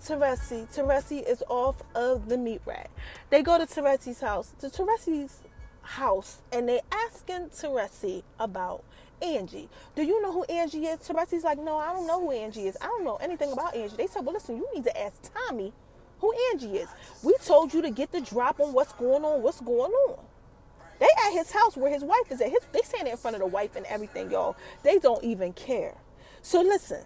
Teresi, 0.03 0.67
Teresi 0.75 1.25
is 1.25 1.43
off 1.47 1.81
of 1.95 2.27
the 2.27 2.37
meat 2.37 2.61
rack. 2.65 2.89
They 3.29 3.41
go 3.41 3.57
to 3.57 3.65
Teresi's 3.65 4.19
house, 4.19 4.51
to 4.59 4.67
Teresi's 4.67 5.39
house, 5.81 6.39
and 6.51 6.67
they 6.67 6.81
asking 6.91 7.49
Teresi 7.49 8.23
about 8.37 8.83
Angie. 9.23 9.69
Do 9.95 10.03
you 10.03 10.21
know 10.21 10.31
who 10.31 10.43
Angie 10.43 10.85
is? 10.85 10.99
Teresi's 10.99 11.43
like, 11.43 11.57
no, 11.59 11.77
I 11.77 11.93
don't 11.93 12.05
know 12.05 12.19
who 12.19 12.31
Angie 12.31 12.67
is. 12.67 12.77
I 12.81 12.85
don't 12.85 13.03
know 13.03 13.15
anything 13.17 13.51
about 13.51 13.75
Angie. 13.75 13.95
They 13.95 14.07
said, 14.07 14.25
well, 14.25 14.33
listen, 14.33 14.57
you 14.57 14.67
need 14.73 14.83
to 14.83 15.01
ask 15.01 15.31
Tommy 15.33 15.73
who 16.19 16.33
Angie 16.51 16.77
is. 16.77 16.89
We 17.21 17.35
told 17.43 17.73
you 17.73 17.81
to 17.81 17.89
get 17.89 18.11
the 18.11 18.21
drop 18.21 18.59
on 18.59 18.73
what's 18.73 18.93
going 18.93 19.25
on, 19.25 19.41
what's 19.41 19.61
going 19.61 19.91
on. 19.91 20.19
They 20.99 21.09
at 21.25 21.33
his 21.33 21.51
house 21.51 21.75
where 21.75 21.91
his 21.91 22.03
wife 22.03 22.31
is 22.31 22.39
at. 22.39 22.49
His, 22.49 22.59
they 22.71 22.81
standing 22.81 23.11
in 23.11 23.17
front 23.17 23.35
of 23.35 23.41
the 23.41 23.47
wife 23.47 23.75
and 23.75 23.85
everything, 23.87 24.31
y'all. 24.31 24.55
They 24.83 24.99
don't 24.99 25.23
even 25.23 25.51
care. 25.53 25.95
So 26.41 26.61
listen, 26.61 27.03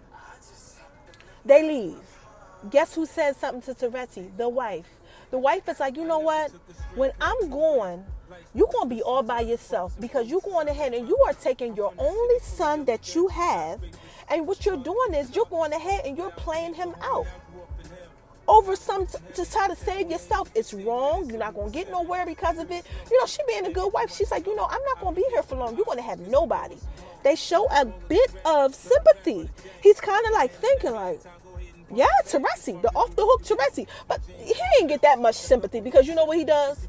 they 1.44 1.66
leave. 1.66 1.98
Guess 2.70 2.94
who 2.94 3.06
says 3.06 3.36
something 3.36 3.62
to 3.62 3.88
Teresi? 3.88 4.36
The 4.36 4.48
wife. 4.48 4.86
The 5.30 5.38
wife 5.38 5.68
is 5.68 5.80
like, 5.80 5.96
you 5.96 6.04
know 6.04 6.18
what? 6.20 6.50
When 6.94 7.12
I'm 7.20 7.50
gone, 7.50 8.04
you're 8.54 8.68
going 8.72 8.88
to 8.88 8.94
be 8.94 9.02
all 9.02 9.22
by 9.22 9.40
yourself 9.40 9.98
because 10.00 10.28
you're 10.28 10.40
going 10.40 10.68
ahead 10.68 10.94
and 10.94 11.08
you 11.08 11.16
are 11.26 11.32
taking 11.32 11.76
your 11.76 11.92
only 11.98 12.38
son 12.40 12.84
that 12.86 13.14
you 13.14 13.28
have, 13.28 13.80
and 14.30 14.46
what 14.46 14.64
you're 14.66 14.76
doing 14.76 15.14
is 15.14 15.34
you're 15.34 15.46
going 15.46 15.72
ahead 15.72 16.02
and 16.04 16.16
you're 16.16 16.30
playing 16.30 16.74
him 16.74 16.94
out 17.02 17.26
over 18.46 18.74
some 18.74 19.06
t- 19.06 19.18
to 19.34 19.50
try 19.50 19.68
to 19.68 19.76
save 19.76 20.10
yourself. 20.10 20.50
It's 20.54 20.72
wrong. 20.72 21.28
You're 21.28 21.38
not 21.38 21.54
going 21.54 21.70
to 21.70 21.78
get 21.78 21.90
nowhere 21.90 22.24
because 22.24 22.58
of 22.58 22.70
it. 22.70 22.84
You 23.10 23.20
know, 23.20 23.26
she 23.26 23.38
being 23.46 23.66
a 23.66 23.72
good 23.72 23.92
wife, 23.92 24.10
she's 24.10 24.30
like, 24.30 24.46
you 24.46 24.56
know, 24.56 24.64
I'm 24.64 24.82
not 24.84 25.00
going 25.00 25.14
to 25.14 25.20
be 25.20 25.26
here 25.30 25.42
for 25.42 25.56
long. 25.56 25.76
You're 25.76 25.84
going 25.84 25.98
to 25.98 26.04
have 26.04 26.20
nobody. 26.20 26.76
They 27.22 27.36
show 27.36 27.66
a 27.70 27.84
bit 27.84 28.30
of 28.44 28.74
sympathy. 28.74 29.50
He's 29.82 30.00
kind 30.00 30.24
of 30.26 30.32
like 30.32 30.52
thinking 30.52 30.92
like, 30.92 31.20
yeah, 31.94 32.06
Teresi, 32.24 32.80
the 32.80 32.88
off 32.94 33.14
the 33.16 33.22
hook 33.24 33.42
Teresi. 33.44 33.86
But 34.06 34.20
he 34.38 34.54
didn't 34.54 34.88
get 34.88 35.02
that 35.02 35.20
much 35.20 35.34
sympathy 35.34 35.80
because 35.80 36.06
you 36.06 36.14
know 36.14 36.24
what 36.24 36.38
he 36.38 36.44
does? 36.44 36.88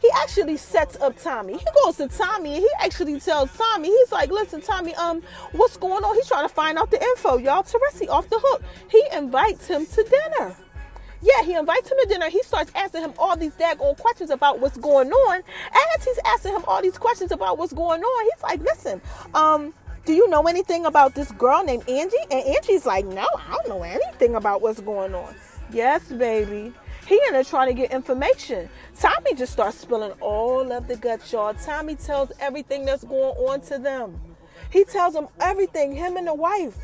He 0.00 0.10
actually 0.22 0.56
sets 0.56 0.96
up 0.96 1.20
Tommy. 1.20 1.54
He 1.54 1.66
goes 1.84 1.96
to 1.98 2.08
Tommy 2.08 2.54
and 2.54 2.62
he 2.62 2.70
actually 2.80 3.20
tells 3.20 3.54
Tommy, 3.56 3.88
he's 3.88 4.12
like, 4.12 4.30
listen, 4.30 4.60
Tommy, 4.60 4.94
um, 4.94 5.22
what's 5.52 5.76
going 5.76 6.02
on? 6.04 6.14
He's 6.14 6.26
trying 6.26 6.48
to 6.48 6.54
find 6.54 6.78
out 6.78 6.90
the 6.90 7.02
info, 7.02 7.36
y'all. 7.36 7.62
Teresi 7.62 8.08
off 8.08 8.28
the 8.30 8.40
hook. 8.42 8.62
He 8.90 9.02
invites 9.12 9.68
him 9.68 9.86
to 9.86 10.02
dinner. 10.02 10.56
Yeah, 11.22 11.42
he 11.44 11.54
invites 11.54 11.90
him 11.90 11.98
to 12.00 12.08
dinner. 12.08 12.30
He 12.30 12.42
starts 12.42 12.72
asking 12.74 13.02
him 13.02 13.12
all 13.18 13.36
these 13.36 13.52
daggone 13.52 13.98
questions 13.98 14.30
about 14.30 14.58
what's 14.58 14.78
going 14.78 15.10
on. 15.10 15.42
As 15.96 16.04
he's 16.04 16.18
asking 16.24 16.54
him 16.54 16.64
all 16.66 16.80
these 16.80 16.96
questions 16.96 17.30
about 17.30 17.58
what's 17.58 17.74
going 17.74 18.02
on, 18.02 18.24
he's 18.24 18.42
like, 18.42 18.60
listen, 18.60 19.02
um, 19.34 19.74
do 20.06 20.14
you 20.14 20.28
know 20.30 20.42
anything 20.44 20.86
about 20.86 21.14
this 21.14 21.30
girl 21.32 21.62
named 21.62 21.86
Angie? 21.88 22.16
And 22.30 22.42
Angie's 22.56 22.86
like, 22.86 23.04
no, 23.04 23.26
I 23.36 23.52
don't 23.52 23.68
know 23.68 23.82
anything 23.82 24.34
about 24.34 24.62
what's 24.62 24.80
going 24.80 25.14
on. 25.14 25.34
Yes, 25.70 26.10
baby. 26.10 26.72
In 27.10 27.18
there 27.32 27.42
trying 27.42 27.66
to 27.68 27.74
get 27.74 27.90
information. 27.90 28.68
Tommy 28.98 29.34
just 29.34 29.52
starts 29.52 29.78
spilling 29.78 30.12
all 30.20 30.70
of 30.70 30.86
the 30.86 30.96
guts, 30.96 31.32
y'all. 31.32 31.52
Tommy 31.54 31.96
tells 31.96 32.30
everything 32.38 32.84
that's 32.84 33.02
going 33.02 33.36
on 33.36 33.60
to 33.62 33.78
them. 33.78 34.20
He 34.70 34.84
tells 34.84 35.14
them 35.14 35.26
everything, 35.40 35.92
him 35.92 36.16
and 36.16 36.28
the 36.28 36.34
wife. 36.34 36.76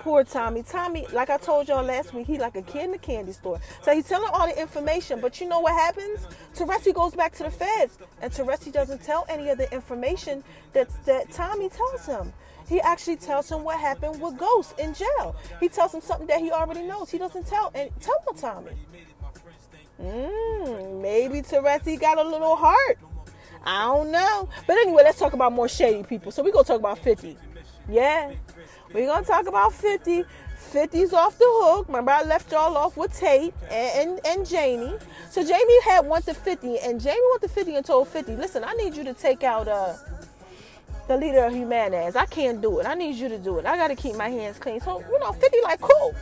Poor 0.00 0.22
Tommy. 0.22 0.62
Tommy, 0.62 1.04
like 1.12 1.30
I 1.30 1.36
told 1.36 1.66
y'all 1.66 1.84
last 1.84 2.14
week, 2.14 2.28
he 2.28 2.38
like 2.38 2.54
a 2.54 2.62
kid 2.62 2.84
in 2.84 2.90
the 2.92 2.98
candy 2.98 3.32
store. 3.32 3.60
So 3.82 3.92
he's 3.92 4.06
telling 4.06 4.30
all 4.32 4.46
the 4.46 4.58
information, 4.58 5.20
but 5.20 5.40
you 5.40 5.48
know 5.48 5.58
what 5.58 5.74
happens? 5.74 6.26
Teresi 6.54 6.94
goes 6.94 7.14
back 7.14 7.34
to 7.34 7.42
the 7.42 7.50
feds, 7.50 7.98
and 8.22 8.32
Teresi 8.32 8.72
doesn't 8.72 9.02
tell 9.02 9.26
any 9.28 9.48
of 9.50 9.58
the 9.58 9.72
information 9.74 10.44
that 10.72 10.88
that 11.06 11.30
Tommy 11.32 11.68
tells 11.68 12.06
him. 12.06 12.32
He 12.68 12.80
actually 12.80 13.16
tells 13.16 13.50
him 13.50 13.64
what 13.64 13.80
happened 13.80 14.20
with 14.22 14.38
Ghost 14.38 14.78
in 14.78 14.94
jail. 14.94 15.34
He 15.58 15.68
tells 15.68 15.92
him 15.92 16.00
something 16.00 16.28
that 16.28 16.38
he 16.38 16.52
already 16.52 16.82
knows. 16.82 17.10
He 17.10 17.18
doesn't 17.18 17.48
tell 17.48 17.72
and 17.74 17.90
tell 18.00 18.22
Tommy. 18.36 18.70
Mm, 20.00 21.02
maybe 21.02 21.42
Teresi 21.42 22.00
got 22.00 22.18
a 22.18 22.22
little 22.22 22.56
heart. 22.56 22.98
I 23.64 23.84
don't 23.84 24.10
know. 24.10 24.48
But 24.66 24.78
anyway, 24.78 25.02
let's 25.04 25.18
talk 25.18 25.34
about 25.34 25.52
more 25.52 25.68
shady 25.68 26.02
people. 26.02 26.32
So 26.32 26.42
we're 26.42 26.52
gonna 26.52 26.64
talk 26.64 26.80
about 26.80 26.98
50. 26.98 27.36
Yeah. 27.88 28.32
We're 28.92 29.06
gonna 29.06 29.26
talk 29.26 29.46
about 29.46 29.72
50. 29.74 30.24
50's 30.72 31.12
off 31.12 31.36
the 31.38 31.44
hook. 31.46 31.88
Remember, 31.88 32.12
I 32.12 32.22
left 32.22 32.52
y'all 32.52 32.76
off 32.76 32.96
with 32.96 33.18
Tate 33.18 33.52
and, 33.70 34.10
and, 34.10 34.26
and 34.26 34.48
Jamie. 34.48 34.96
So 35.30 35.42
Jamie 35.42 35.82
had 35.82 36.06
one 36.06 36.22
to 36.22 36.34
50, 36.34 36.78
and 36.78 37.00
Jamie 37.00 37.18
went 37.30 37.42
to 37.42 37.48
50 37.48 37.74
and 37.76 37.84
told 37.84 38.08
50, 38.08 38.36
listen, 38.36 38.62
I 38.62 38.72
need 38.74 38.94
you 38.94 39.02
to 39.04 39.14
take 39.14 39.42
out 39.42 39.68
uh 39.68 39.94
the 41.08 41.16
leader 41.16 41.44
of 41.44 41.52
Jimenez. 41.52 42.14
I 42.14 42.24
can't 42.26 42.60
do 42.60 42.78
it. 42.78 42.86
I 42.86 42.94
need 42.94 43.16
you 43.16 43.28
to 43.28 43.38
do 43.38 43.58
it. 43.58 43.66
I 43.66 43.76
gotta 43.76 43.96
keep 43.96 44.14
my 44.14 44.28
hands 44.28 44.58
clean. 44.58 44.80
So, 44.80 45.00
you 45.00 45.18
know, 45.18 45.32
50 45.32 45.58
like 45.64 45.80
cool. 45.80 46.14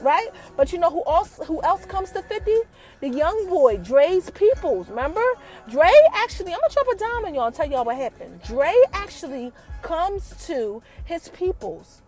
Right? 0.00 0.28
But 0.56 0.72
you 0.72 0.78
know 0.78 0.90
who 0.90 1.02
else 1.06 1.38
who 1.46 1.62
else 1.62 1.84
comes 1.84 2.10
to 2.12 2.22
50? 2.22 2.52
The 3.00 3.08
young 3.08 3.48
boy, 3.48 3.78
Dre's 3.78 4.30
Peoples. 4.30 4.88
Remember? 4.88 5.24
Dre 5.70 5.90
actually, 6.14 6.52
I'm 6.54 6.60
gonna 6.60 6.72
drop 6.72 6.86
a 6.94 6.96
dime 6.96 7.24
on 7.26 7.34
y'all 7.34 7.46
and 7.46 7.54
tell 7.54 7.68
y'all 7.68 7.84
what 7.84 7.96
happened. 7.96 8.42
Dre 8.42 8.72
actually 8.92 9.52
comes 9.82 10.34
to 10.46 10.82
his 11.04 11.28
peoples. 11.28 12.02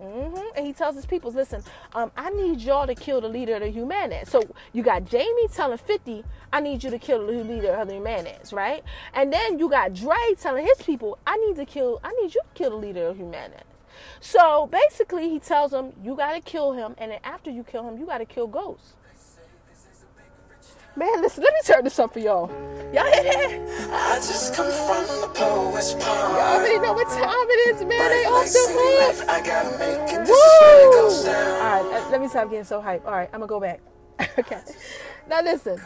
hmm 0.00 0.36
And 0.56 0.66
he 0.66 0.72
tells 0.72 0.96
his 0.96 1.06
peoples, 1.06 1.34
listen, 1.34 1.62
um, 1.94 2.10
I 2.16 2.30
need 2.30 2.60
y'all 2.60 2.86
to 2.86 2.94
kill 2.94 3.20
the 3.20 3.28
leader 3.28 3.54
of 3.56 3.62
the 3.62 3.70
Jimenez. 3.70 4.28
So 4.28 4.42
you 4.72 4.82
got 4.82 5.04
Jamie 5.04 5.48
telling 5.52 5.78
50, 5.78 6.24
I 6.52 6.60
need 6.60 6.82
you 6.82 6.90
to 6.90 6.98
kill 6.98 7.26
the 7.26 7.32
leader 7.32 7.72
of 7.74 7.88
the 7.88 7.94
Jimenez, 7.94 8.52
right? 8.52 8.82
And 9.12 9.32
then 9.32 9.58
you 9.58 9.68
got 9.68 9.94
Dre 9.94 10.16
telling 10.40 10.66
his 10.66 10.78
people, 10.78 11.18
I 11.26 11.36
need 11.36 11.56
to 11.56 11.64
kill, 11.64 12.00
I 12.02 12.10
need 12.22 12.34
you 12.34 12.40
to 12.42 12.54
kill 12.54 12.70
the 12.70 12.76
leader 12.76 13.06
of 13.06 13.16
Jimenez. 13.16 13.62
So 14.20 14.66
basically, 14.66 15.28
he 15.28 15.38
tells 15.38 15.70
them, 15.70 15.92
you 16.02 16.16
got 16.16 16.32
to 16.32 16.40
kill 16.40 16.72
him, 16.72 16.94
and 16.98 17.10
then 17.12 17.20
after 17.24 17.50
you 17.50 17.62
kill 17.64 17.88
him, 17.88 17.98
you 17.98 18.06
got 18.06 18.18
to 18.18 18.24
kill 18.24 18.46
ghosts. 18.46 18.94
Man, 20.96 21.20
listen, 21.22 21.42
let 21.42 21.52
me 21.54 21.60
turn 21.64 21.82
this 21.82 21.98
up 21.98 22.12
for 22.12 22.20
y'all. 22.20 22.48
Y'all 22.92 23.04
hear 23.04 23.24
that? 23.24 23.90
I 23.92 24.14
just 24.16 24.54
come 24.54 24.70
from 24.70 25.20
the 25.22 25.28
poet's 25.34 25.90
Y'all 25.92 26.00
pond. 26.00 26.36
already 26.36 26.78
know 26.78 26.92
what 26.92 27.08
time 27.08 27.46
it 27.50 27.74
is, 27.74 27.80
man. 27.80 27.88
They 27.88 28.24
off 28.26 28.46
the 28.46 28.66
hook. 28.70 29.28
I 29.28 29.44
gotta 29.44 29.70
make 29.76 30.12
it. 30.12 30.24
This 30.24 30.28
is 30.30 30.60
where 30.60 30.80
it 30.80 31.24
Woo! 31.24 31.30
All 31.32 31.90
right, 31.90 32.10
let 32.12 32.20
me 32.20 32.28
stop 32.28 32.48
getting 32.48 32.64
so 32.64 32.80
hype. 32.80 33.04
All 33.04 33.12
right, 33.12 33.28
I'm 33.32 33.40
gonna 33.40 33.48
go 33.48 33.58
back. 33.58 33.80
okay. 34.38 34.60
Now 35.28 35.42
listen. 35.42 35.80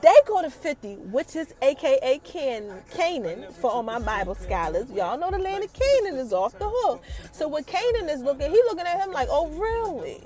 They 0.00 0.14
go 0.26 0.42
to 0.42 0.50
50, 0.50 0.94
which 0.96 1.36
is 1.36 1.54
AKA 1.60 2.20
Can- 2.24 2.82
Canaan 2.90 3.52
for 3.52 3.70
all 3.70 3.82
my 3.82 3.98
Bible 3.98 4.34
scholars. 4.34 4.90
Y'all 4.90 5.18
know 5.18 5.30
the 5.30 5.38
land 5.38 5.64
of 5.64 5.72
Canaan 5.72 6.16
is 6.18 6.32
off 6.32 6.58
the 6.58 6.68
hook. 6.68 7.02
So 7.32 7.48
what 7.48 7.66
Canaan 7.66 8.08
is 8.08 8.20
looking, 8.22 8.50
he 8.50 8.56
looking 8.64 8.86
at 8.86 9.00
him 9.00 9.12
like, 9.12 9.28
oh 9.30 9.48
really? 9.48 10.22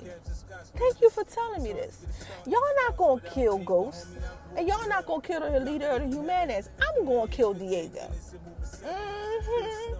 Thank 0.77 1.01
you 1.01 1.09
for 1.09 1.23
telling 1.23 1.63
me 1.63 1.73
this. 1.73 2.05
Y'all 2.45 2.61
not 2.85 2.97
gonna 2.97 3.21
kill 3.21 3.57
ghosts, 3.59 4.07
and 4.55 4.67
y'all 4.67 4.87
not 4.87 5.05
gonna 5.05 5.21
kill 5.21 5.39
the 5.41 5.59
leader 5.59 5.87
of 5.87 6.01
the 6.09 6.17
Jimenez. 6.17 6.69
I'm 6.81 7.05
gonna 7.05 7.27
kill 7.27 7.53
Diego. 7.53 8.09
hmm 8.85 9.93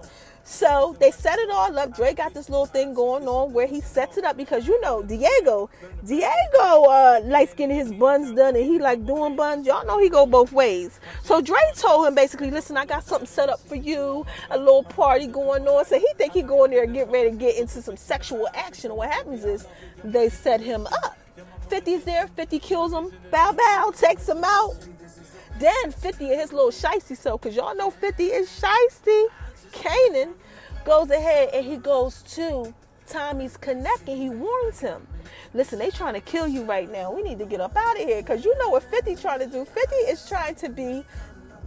So 0.49 0.95
they 0.97 1.11
set 1.11 1.37
it 1.39 1.49
all 1.51 1.77
up. 1.77 1.93
Dre 1.93 2.13
got 2.13 2.33
this 2.33 2.49
little 2.49 2.65
thing 2.65 2.93
going 2.93 3.27
on 3.27 3.51
where 3.51 3.67
he 3.67 3.81
sets 3.81 4.17
it 4.17 4.23
up 4.23 4.37
because 4.37 4.65
you 4.65 4.79
know 4.79 5.03
Diego, 5.03 5.69
Diego 6.05 6.85
uh 6.85 7.19
likes 7.25 7.53
getting 7.53 7.75
his 7.75 7.91
buns 7.91 8.31
done 8.31 8.55
and 8.55 8.63
he 8.63 8.79
like 8.79 9.05
doing 9.05 9.35
buns. 9.35 9.67
Y'all 9.67 9.85
know 9.85 9.99
he 9.99 10.07
go 10.07 10.25
both 10.25 10.53
ways. 10.53 11.01
So 11.21 11.41
Dre 11.41 11.59
told 11.75 12.07
him 12.07 12.15
basically, 12.15 12.49
listen, 12.49 12.77
I 12.77 12.85
got 12.85 13.03
something 13.03 13.27
set 13.27 13.49
up 13.49 13.59
for 13.59 13.75
you, 13.75 14.25
a 14.49 14.57
little 14.57 14.83
party 14.83 15.27
going 15.27 15.67
on. 15.67 15.83
So 15.83 15.99
he 15.99 16.07
think 16.15 16.31
he 16.31 16.43
go 16.43 16.63
in 16.63 16.71
there 16.71 16.83
and 16.83 16.93
get 16.93 17.11
ready 17.11 17.31
to 17.31 17.35
get 17.35 17.57
into 17.57 17.81
some 17.81 17.97
sexual 17.97 18.47
action. 18.53 18.91
And 18.91 18.97
what 18.97 19.11
happens 19.11 19.43
is 19.43 19.67
they 20.01 20.29
set 20.29 20.61
him 20.61 20.87
up. 21.03 21.17
50's 21.69 22.05
there, 22.05 22.25
50 22.25 22.59
kills 22.59 22.93
him, 22.93 23.11
bow 23.31 23.51
bow, 23.51 23.91
takes 23.93 24.29
him 24.29 24.45
out. 24.45 24.77
Then 25.59 25.91
50 25.91 26.31
and 26.31 26.39
his 26.39 26.53
little 26.53 26.71
shicey 26.71 27.17
self, 27.17 27.41
because 27.41 27.53
y'all 27.53 27.75
know 27.75 27.91
50 27.91 28.23
is 28.23 28.47
shicey. 28.47 29.27
Kanan 29.77 30.33
goes 30.85 31.09
ahead 31.09 31.49
and 31.53 31.65
he 31.65 31.77
goes 31.77 32.23
to 32.23 32.73
Tommy's 33.05 33.57
connect 33.57 34.07
and 34.07 34.17
he 34.17 34.29
warns 34.29 34.79
him. 34.79 35.07
Listen, 35.53 35.79
they 35.79 35.89
trying 35.89 36.13
to 36.13 36.21
kill 36.21 36.47
you 36.47 36.63
right 36.63 36.91
now. 36.91 37.11
We 37.11 37.23
need 37.23 37.39
to 37.39 37.45
get 37.45 37.61
up 37.61 37.75
out 37.75 37.99
of 37.99 38.03
here. 38.05 38.21
Cause 38.23 38.43
you 38.43 38.57
know 38.57 38.69
what 38.69 38.83
50 38.83 39.15
trying 39.15 39.39
to 39.39 39.47
do. 39.47 39.65
50 39.65 39.95
is 39.95 40.27
trying 40.27 40.55
to 40.55 40.69
be 40.69 41.03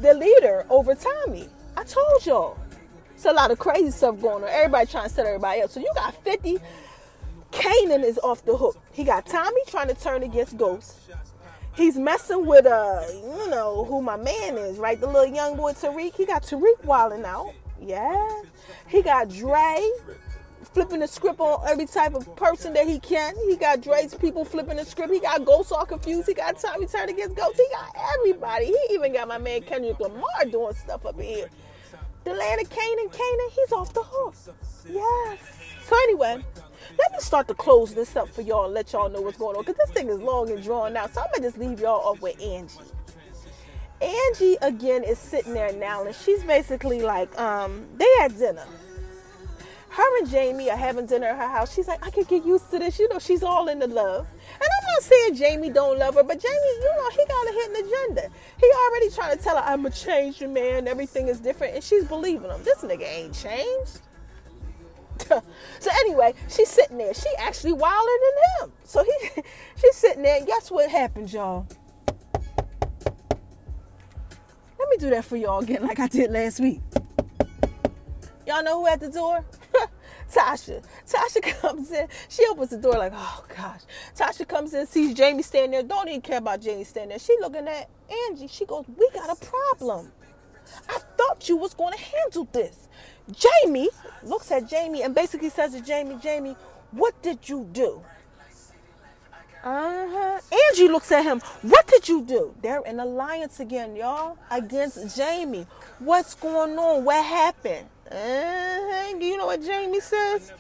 the 0.00 0.14
leader 0.14 0.66
over 0.70 0.94
Tommy. 0.94 1.48
I 1.76 1.84
told 1.84 2.26
y'all. 2.26 2.58
It's 3.14 3.26
a 3.26 3.32
lot 3.32 3.50
of 3.50 3.58
crazy 3.58 3.90
stuff 3.90 4.20
going 4.20 4.44
on. 4.44 4.48
Everybody 4.50 4.86
trying 4.86 5.08
to 5.08 5.14
set 5.14 5.26
everybody 5.26 5.60
up. 5.60 5.70
So 5.70 5.80
you 5.80 5.90
got 5.94 6.14
50. 6.24 6.58
Kanan 7.52 8.02
is 8.04 8.18
off 8.18 8.44
the 8.44 8.56
hook. 8.56 8.78
He 8.92 9.04
got 9.04 9.26
Tommy 9.26 9.60
trying 9.66 9.88
to 9.88 9.94
turn 9.94 10.22
against 10.22 10.56
Ghost. 10.56 10.96
He's 11.76 11.96
messing 11.96 12.46
with 12.46 12.66
uh, 12.66 13.02
you 13.12 13.50
know 13.50 13.84
who 13.84 14.02
my 14.02 14.16
man 14.16 14.56
is, 14.56 14.78
right? 14.78 15.00
The 15.00 15.06
little 15.06 15.32
young 15.34 15.56
boy 15.56 15.72
Tariq. 15.72 16.14
He 16.14 16.26
got 16.26 16.42
Tariq 16.42 16.84
wilding 16.84 17.24
out. 17.24 17.52
Yeah. 17.80 18.42
He 18.88 19.02
got 19.02 19.28
Dre 19.28 19.78
flipping 20.72 21.00
the 21.00 21.08
script 21.08 21.40
on 21.40 21.66
every 21.68 21.86
type 21.86 22.14
of 22.14 22.34
person 22.36 22.72
that 22.74 22.86
he 22.86 22.98
can. 22.98 23.34
He 23.48 23.56
got 23.56 23.80
Dre's 23.80 24.14
people 24.14 24.44
flipping 24.44 24.76
the 24.76 24.84
script. 24.84 25.12
He 25.12 25.20
got 25.20 25.44
Ghost 25.44 25.72
all 25.72 25.84
confused. 25.84 26.28
He 26.28 26.34
got 26.34 26.58
Tommy 26.58 26.86
turn 26.86 27.08
against 27.08 27.36
Ghost. 27.36 27.56
He 27.56 27.66
got 27.72 27.96
everybody. 28.16 28.66
He 28.66 28.78
even 28.92 29.12
got 29.12 29.28
my 29.28 29.38
man 29.38 29.62
Kendrick 29.62 29.98
Lamar 29.98 30.44
doing 30.50 30.74
stuff 30.74 31.06
up 31.06 31.20
here. 31.20 31.48
The 32.24 32.34
land 32.34 32.60
of 32.60 32.68
Canaan, 32.68 33.08
Canaan, 33.08 33.48
he's 33.52 33.72
off 33.72 33.92
the 33.94 34.02
hook. 34.04 34.34
Yes. 34.88 35.38
So 35.86 35.96
anyway, 36.04 36.44
let 36.98 37.12
me 37.12 37.18
start 37.20 37.48
to 37.48 37.54
close 37.54 37.94
this 37.94 38.14
up 38.14 38.28
for 38.28 38.42
y'all 38.42 38.66
and 38.66 38.74
let 38.74 38.92
y'all 38.92 39.08
know 39.08 39.22
what's 39.22 39.38
going 39.38 39.56
on. 39.56 39.64
Because 39.64 39.78
this 39.78 39.90
thing 39.90 40.08
is 40.08 40.20
long 40.20 40.50
and 40.50 40.62
drawn 40.62 40.96
out. 40.96 41.14
So 41.14 41.22
I'm 41.22 41.28
going 41.32 41.42
to 41.42 41.48
just 41.48 41.58
leave 41.58 41.80
y'all 41.80 42.00
off 42.00 42.20
with 42.20 42.40
Angie. 42.40 42.74
Angie 44.00 44.56
again 44.62 45.04
is 45.04 45.18
sitting 45.18 45.52
there 45.52 45.72
now 45.72 46.04
and 46.04 46.14
she's 46.14 46.42
basically 46.44 47.00
like, 47.00 47.38
um, 47.38 47.86
they 47.96 48.08
had 48.18 48.36
dinner. 48.38 48.66
Her 49.90 50.18
and 50.18 50.30
Jamie 50.30 50.70
are 50.70 50.76
having 50.76 51.06
dinner 51.06 51.26
at 51.26 51.36
her 51.36 51.48
house. 51.48 51.74
She's 51.74 51.88
like, 51.88 52.06
I 52.06 52.10
can 52.10 52.22
get 52.22 52.46
used 52.46 52.70
to 52.70 52.78
this. 52.78 52.98
You 52.98 53.08
know, 53.08 53.18
she's 53.18 53.42
all 53.42 53.66
in 53.68 53.80
the 53.80 53.88
love. 53.88 54.26
And 54.54 54.62
I'm 54.62 54.94
not 54.94 55.02
saying 55.02 55.34
Jamie 55.34 55.70
don't 55.70 55.98
love 55.98 56.14
her, 56.14 56.22
but 56.22 56.40
Jamie, 56.40 56.54
you 56.54 56.92
know, 56.96 57.10
he 57.10 57.26
got 57.26 57.48
a 57.48 57.52
hidden 57.52 57.86
agenda. 57.86 58.28
He 58.60 58.72
already 58.86 59.10
trying 59.10 59.36
to 59.36 59.42
tell 59.42 59.56
her, 59.56 59.64
I'm 59.64 59.84
a 59.84 59.90
changed 59.90 60.48
man. 60.48 60.86
Everything 60.86 61.26
is 61.26 61.40
different. 61.40 61.74
And 61.74 61.82
she's 61.82 62.04
believing 62.04 62.50
him. 62.50 62.62
This 62.62 62.78
nigga 62.78 63.02
ain't 63.02 63.34
changed. 63.34 64.00
so 65.80 65.90
anyway, 65.92 66.34
she's 66.48 66.68
sitting 66.68 66.96
there. 66.96 67.12
She 67.12 67.28
actually 67.38 67.72
wilder 67.72 68.12
than 68.60 68.68
him. 68.68 68.72
So 68.84 69.04
he, 69.04 69.42
she's 69.76 69.96
sitting 69.96 70.22
there. 70.22 70.44
Guess 70.46 70.70
what 70.70 70.88
happened, 70.88 71.32
y'all? 71.32 71.66
Me 74.90 74.96
do 74.98 75.10
that 75.10 75.24
for 75.24 75.36
y'all 75.36 75.60
again, 75.60 75.82
like 75.82 75.98
I 75.98 76.08
did 76.08 76.30
last 76.30 76.60
week. 76.60 76.80
Y'all 78.46 78.64
know 78.64 78.80
who 78.80 78.88
at 78.88 79.00
the 79.00 79.08
door? 79.08 79.44
Tasha. 80.32 80.82
Tasha 81.08 81.42
comes 81.60 81.90
in. 81.92 82.08
She 82.28 82.44
opens 82.46 82.70
the 82.70 82.78
door 82.78 82.94
like, 82.94 83.12
oh 83.14 83.44
gosh. 83.56 83.82
Tasha 84.16 84.46
comes 84.46 84.74
in, 84.74 84.86
sees 84.86 85.14
Jamie 85.14 85.42
standing 85.42 85.70
there. 85.72 85.82
Don't 85.82 86.08
even 86.08 86.20
care 86.20 86.38
about 86.38 86.60
Jamie 86.60 86.84
standing 86.84 87.10
there. 87.10 87.18
She 87.18 87.36
looking 87.40 87.68
at 87.68 87.88
Angie. 88.28 88.48
She 88.48 88.64
goes, 88.64 88.84
we 88.96 89.08
got 89.14 89.30
a 89.30 89.44
problem. 89.44 90.10
I 90.88 90.98
thought 91.16 91.48
you 91.48 91.56
was 91.56 91.74
going 91.74 91.96
to 91.96 92.00
handle 92.00 92.48
this. 92.52 92.88
Jamie 93.32 93.88
looks 94.22 94.50
at 94.50 94.68
Jamie 94.68 95.02
and 95.02 95.14
basically 95.14 95.50
says 95.50 95.72
to 95.74 95.80
Jamie, 95.80 96.18
Jamie, 96.22 96.56
what 96.92 97.20
did 97.22 97.48
you 97.48 97.68
do? 97.72 98.02
Uh-huh. 99.62 100.40
Angie 100.70 100.88
looks 100.88 101.12
at 101.12 101.22
him. 101.24 101.40
What 101.62 101.86
did 101.86 102.08
you 102.08 102.22
do? 102.24 102.54
They're 102.62 102.82
in 102.86 102.98
alliance 102.98 103.60
again, 103.60 103.94
y'all, 103.94 104.38
against 104.50 105.16
Jamie. 105.16 105.66
What's 105.98 106.34
going 106.34 106.78
on? 106.78 107.04
What 107.04 107.24
happened? 107.24 107.86
Uh-huh. 108.10 109.18
Do 109.18 109.24
you 109.24 109.36
know 109.36 109.46
what 109.46 109.62
Jamie 109.62 110.00
says? 110.00 110.52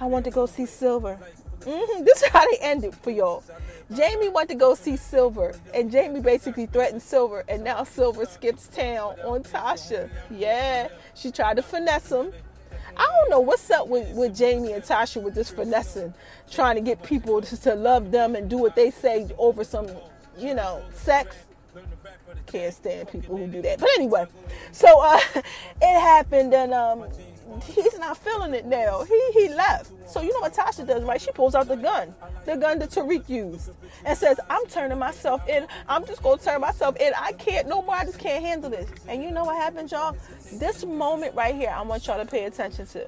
I 0.00 0.06
want 0.06 0.24
to 0.26 0.30
go 0.30 0.46
see 0.46 0.66
Silver. 0.66 1.16
hmm 1.64 2.04
This 2.04 2.22
is 2.22 2.28
how 2.28 2.48
they 2.50 2.58
ended 2.60 2.94
for 2.94 3.10
y'all. 3.10 3.42
Jamie 3.92 4.28
went 4.28 4.48
to 4.48 4.54
go 4.54 4.74
see 4.74 4.96
Silver, 4.96 5.54
and 5.74 5.90
Jamie 5.90 6.20
basically 6.20 6.66
threatened 6.66 7.02
Silver, 7.02 7.44
and 7.48 7.62
now 7.62 7.84
Silver 7.84 8.24
skips 8.24 8.68
town 8.68 9.16
on 9.24 9.42
Tasha. 9.42 10.08
Yeah, 10.30 10.88
she 11.14 11.30
tried 11.30 11.56
to 11.56 11.62
finesse 11.62 12.10
him. 12.10 12.32
I 12.96 13.06
don't 13.06 13.30
know 13.30 13.40
what's 13.40 13.70
up 13.70 13.88
with, 13.88 14.14
with 14.14 14.36
Jamie 14.36 14.72
and 14.72 14.82
Tasha 14.82 15.22
with 15.22 15.34
this 15.34 15.50
finessing, 15.50 16.14
trying 16.50 16.76
to 16.76 16.80
get 16.80 17.02
people 17.02 17.40
to, 17.40 17.56
to 17.62 17.74
love 17.74 18.10
them 18.10 18.34
and 18.34 18.48
do 18.48 18.58
what 18.58 18.76
they 18.76 18.90
say 18.90 19.28
over 19.38 19.64
some, 19.64 19.88
you 20.38 20.54
know, 20.54 20.82
sex. 20.92 21.36
Can't 22.46 22.74
stand 22.74 23.08
people 23.08 23.36
who 23.36 23.46
do 23.46 23.62
that. 23.62 23.78
But 23.78 23.88
anyway, 23.96 24.26
so 24.72 25.00
uh, 25.00 25.20
it 25.36 26.00
happened, 26.00 26.52
and 26.52 26.74
um, 26.74 27.04
he's 27.64 27.98
not 27.98 28.16
feeling 28.18 28.54
it 28.54 28.66
now. 28.66 29.04
He 29.04 29.30
he 29.32 29.48
left. 29.48 29.90
So 30.08 30.20
you 30.20 30.32
know 30.32 30.40
what 30.40 30.54
Tasha 30.54 30.86
does, 30.86 31.02
right? 31.04 31.20
She 31.20 31.30
pulls 31.32 31.54
out 31.54 31.68
the 31.68 31.76
gun, 31.76 32.14
the 32.44 32.56
gun 32.56 32.78
that 32.80 32.90
Tariq 32.90 33.28
used, 33.28 33.70
and 34.04 34.16
says, 34.16 34.38
"I'm 34.50 34.66
turning 34.66 34.98
myself 34.98 35.46
in. 35.48 35.66
I'm 35.88 36.04
just 36.06 36.22
gonna 36.22 36.40
turn 36.40 36.60
myself 36.60 36.96
in. 36.96 37.12
I 37.18 37.32
can't 37.32 37.68
no 37.68 37.82
more. 37.82 37.94
I 37.94 38.04
just 38.04 38.18
can't 38.18 38.44
handle 38.44 38.70
this." 38.70 38.88
And 39.08 39.22
you 39.22 39.30
know 39.30 39.44
what 39.44 39.56
happens, 39.56 39.92
y'all? 39.92 40.16
This 40.54 40.84
moment 40.84 41.34
right 41.34 41.54
here, 41.54 41.70
I 41.70 41.82
want 41.82 42.06
y'all 42.06 42.18
to 42.18 42.30
pay 42.30 42.44
attention 42.44 42.86
to. 42.86 43.06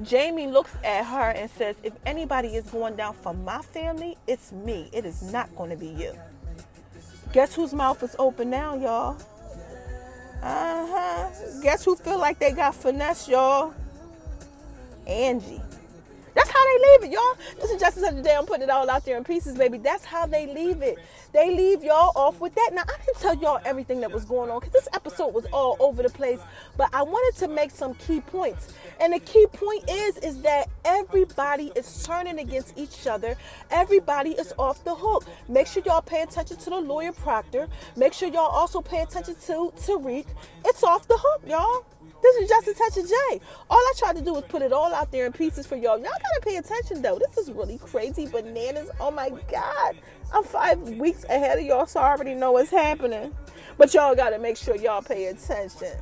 Jamie 0.00 0.46
looks 0.46 0.72
at 0.82 1.04
her 1.04 1.30
and 1.30 1.50
says, 1.50 1.76
If 1.82 1.92
anybody 2.06 2.48
is 2.48 2.64
going 2.70 2.96
down 2.96 3.14
for 3.14 3.34
my 3.34 3.60
family, 3.60 4.16
it's 4.26 4.50
me. 4.50 4.88
It 4.92 5.04
is 5.04 5.20
not 5.22 5.54
going 5.54 5.70
to 5.70 5.76
be 5.76 5.88
you. 5.88 6.18
Guess 7.32 7.54
whose 7.54 7.74
mouth 7.74 8.02
is 8.02 8.16
open 8.18 8.50
now, 8.50 8.74
y'all? 8.74 9.18
Uh 10.42 10.86
huh. 10.88 11.30
Guess 11.62 11.84
who 11.84 11.96
feel 11.96 12.18
like 12.18 12.38
they 12.38 12.52
got 12.52 12.74
finesse, 12.74 13.28
y'all? 13.28 13.74
Angie. 15.06 15.60
They 16.72 16.88
leave 16.88 17.10
it, 17.10 17.14
y'all. 17.14 17.36
This 17.60 17.70
is 17.70 17.80
just 17.80 17.98
such 17.98 18.14
a 18.14 18.22
day 18.22 18.34
I'm 18.34 18.46
putting 18.46 18.62
it 18.62 18.70
all 18.70 18.88
out 18.88 19.04
there 19.04 19.16
in 19.16 19.24
pieces, 19.24 19.56
baby. 19.56 19.78
That's 19.78 20.04
how 20.04 20.26
they 20.26 20.46
leave 20.46 20.80
it. 20.80 20.98
They 21.32 21.54
leave 21.54 21.84
y'all 21.84 22.12
off 22.14 22.40
with 22.40 22.54
that. 22.54 22.70
Now, 22.72 22.82
I 22.82 22.96
didn't 23.04 23.20
tell 23.20 23.34
y'all 23.34 23.60
everything 23.64 24.00
that 24.00 24.10
was 24.10 24.24
going 24.24 24.50
on 24.50 24.60
because 24.60 24.72
this 24.72 24.88
episode 24.94 25.34
was 25.34 25.44
all 25.52 25.76
over 25.80 26.02
the 26.02 26.08
place, 26.08 26.40
but 26.76 26.88
I 26.94 27.02
wanted 27.02 27.38
to 27.40 27.48
make 27.48 27.70
some 27.72 27.94
key 27.94 28.20
points. 28.20 28.72
And 29.00 29.12
the 29.12 29.18
key 29.18 29.46
point 29.52 29.88
is, 29.90 30.16
is 30.18 30.40
that 30.42 30.68
everybody 30.84 31.72
is 31.76 32.04
turning 32.04 32.38
against 32.38 32.76
each 32.78 33.06
other. 33.06 33.36
Everybody 33.70 34.30
is 34.30 34.54
off 34.58 34.82
the 34.84 34.94
hook. 34.94 35.24
Make 35.48 35.66
sure 35.66 35.82
y'all 35.84 36.02
pay 36.02 36.22
attention 36.22 36.56
to 36.56 36.70
the 36.70 36.80
lawyer 36.80 37.12
Proctor. 37.12 37.68
Make 37.96 38.14
sure 38.14 38.28
y'all 38.28 38.50
also 38.50 38.80
pay 38.80 39.02
attention 39.02 39.34
to 39.34 39.72
Tariq. 39.76 40.26
It's 40.64 40.82
off 40.82 41.06
the 41.06 41.18
hook, 41.18 41.42
y'all. 41.46 41.84
This 42.22 42.36
is 42.36 42.48
just 42.48 42.68
a 42.68 42.74
touch 42.74 42.96
of 42.96 43.08
J. 43.08 43.40
All 43.68 43.78
I 43.78 43.92
tried 43.98 44.16
to 44.16 44.22
do 44.22 44.34
was 44.34 44.44
put 44.44 44.62
it 44.62 44.72
all 44.72 44.94
out 44.94 45.10
there 45.10 45.26
in 45.26 45.32
pieces 45.32 45.66
for 45.66 45.74
y'all. 45.74 45.98
Y'all 45.98 46.04
gotta 46.04 46.40
pay 46.42 46.56
attention 46.64 47.02
though. 47.02 47.18
This 47.18 47.36
is 47.38 47.52
really 47.52 47.78
crazy 47.78 48.26
bananas. 48.26 48.90
Oh 49.00 49.10
my 49.10 49.30
God. 49.50 49.96
I'm 50.32 50.44
five 50.44 50.80
weeks 50.80 51.24
ahead 51.24 51.58
of 51.58 51.64
y'all, 51.64 51.86
so 51.86 52.00
I 52.00 52.10
already 52.10 52.34
know 52.34 52.52
what's 52.52 52.70
happening. 52.70 53.34
But 53.76 53.92
y'all 53.94 54.14
gotta 54.14 54.38
make 54.38 54.56
sure 54.56 54.76
y'all 54.76 55.02
pay 55.02 55.26
attention 55.26 55.96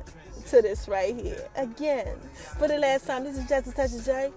to 0.47 0.61
this 0.61 0.87
right 0.87 1.15
here. 1.15 1.47
Again, 1.55 2.15
for 2.57 2.67
the 2.67 2.77
last 2.77 3.07
time, 3.07 3.23
this 3.23 3.37
is 3.37 3.47
just 3.47 3.67
a 3.67 3.71
touch 3.71 4.05
J. 4.05 4.31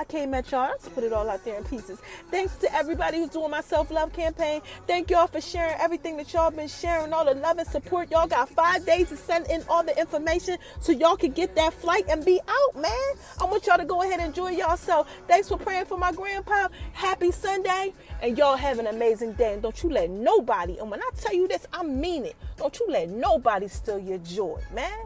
I 0.00 0.04
came 0.04 0.32
at 0.32 0.50
y'all. 0.50 0.70
Let's 0.70 0.88
put 0.88 1.04
it 1.04 1.12
all 1.12 1.28
out 1.28 1.44
there 1.44 1.58
in 1.58 1.64
pieces. 1.64 1.98
Thanks 2.30 2.56
to 2.56 2.74
everybody 2.74 3.18
who's 3.18 3.28
doing 3.28 3.50
my 3.50 3.60
self 3.60 3.90
love 3.90 4.14
campaign. 4.14 4.62
Thank 4.86 5.10
y'all 5.10 5.26
for 5.26 5.42
sharing 5.42 5.78
everything 5.78 6.16
that 6.16 6.32
y'all 6.32 6.50
been 6.50 6.68
sharing, 6.68 7.12
all 7.12 7.26
the 7.26 7.34
love 7.34 7.58
and 7.58 7.68
support. 7.68 8.10
Y'all 8.10 8.26
got 8.26 8.48
five 8.48 8.86
days 8.86 9.10
to 9.10 9.16
send 9.18 9.50
in 9.50 9.62
all 9.68 9.82
the 9.84 9.98
information 10.00 10.56
so 10.80 10.92
y'all 10.92 11.16
can 11.16 11.32
get 11.32 11.54
that 11.56 11.74
flight 11.74 12.06
and 12.08 12.24
be 12.24 12.40
out, 12.48 12.80
man. 12.80 12.92
I 13.40 13.44
want 13.44 13.66
y'all 13.66 13.76
to 13.76 13.84
go 13.84 14.00
ahead 14.02 14.20
and 14.20 14.28
enjoy 14.28 14.52
y'allself. 14.52 15.06
Thanks 15.28 15.48
for 15.48 15.58
praying 15.58 15.84
for 15.84 15.98
my 15.98 16.12
grandpa. 16.12 16.68
Happy 16.92 17.30
Sunday. 17.30 17.92
And 18.22 18.38
y'all 18.38 18.56
have 18.56 18.78
an 18.78 18.86
amazing 18.86 19.34
day. 19.34 19.52
And 19.52 19.62
don't 19.62 19.82
you 19.82 19.90
let 19.90 20.08
nobody, 20.08 20.78
and 20.78 20.90
when 20.90 21.00
I 21.02 21.10
tell 21.18 21.34
you 21.34 21.46
this, 21.46 21.66
I 21.74 21.82
mean 21.82 22.24
it. 22.24 22.36
Don't 22.56 22.78
you 22.78 22.86
let 22.88 23.10
nobody 23.10 23.68
steal 23.68 23.98
your 23.98 24.18
joy, 24.18 24.60
man. 24.72 24.98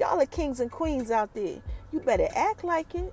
Y'all 0.00 0.20
are 0.20 0.26
kings 0.26 0.58
and 0.58 0.70
queens 0.72 1.10
out 1.12 1.32
there. 1.34 1.60
You 1.92 2.00
better 2.00 2.28
act 2.34 2.64
like 2.64 2.94
it. 2.94 3.12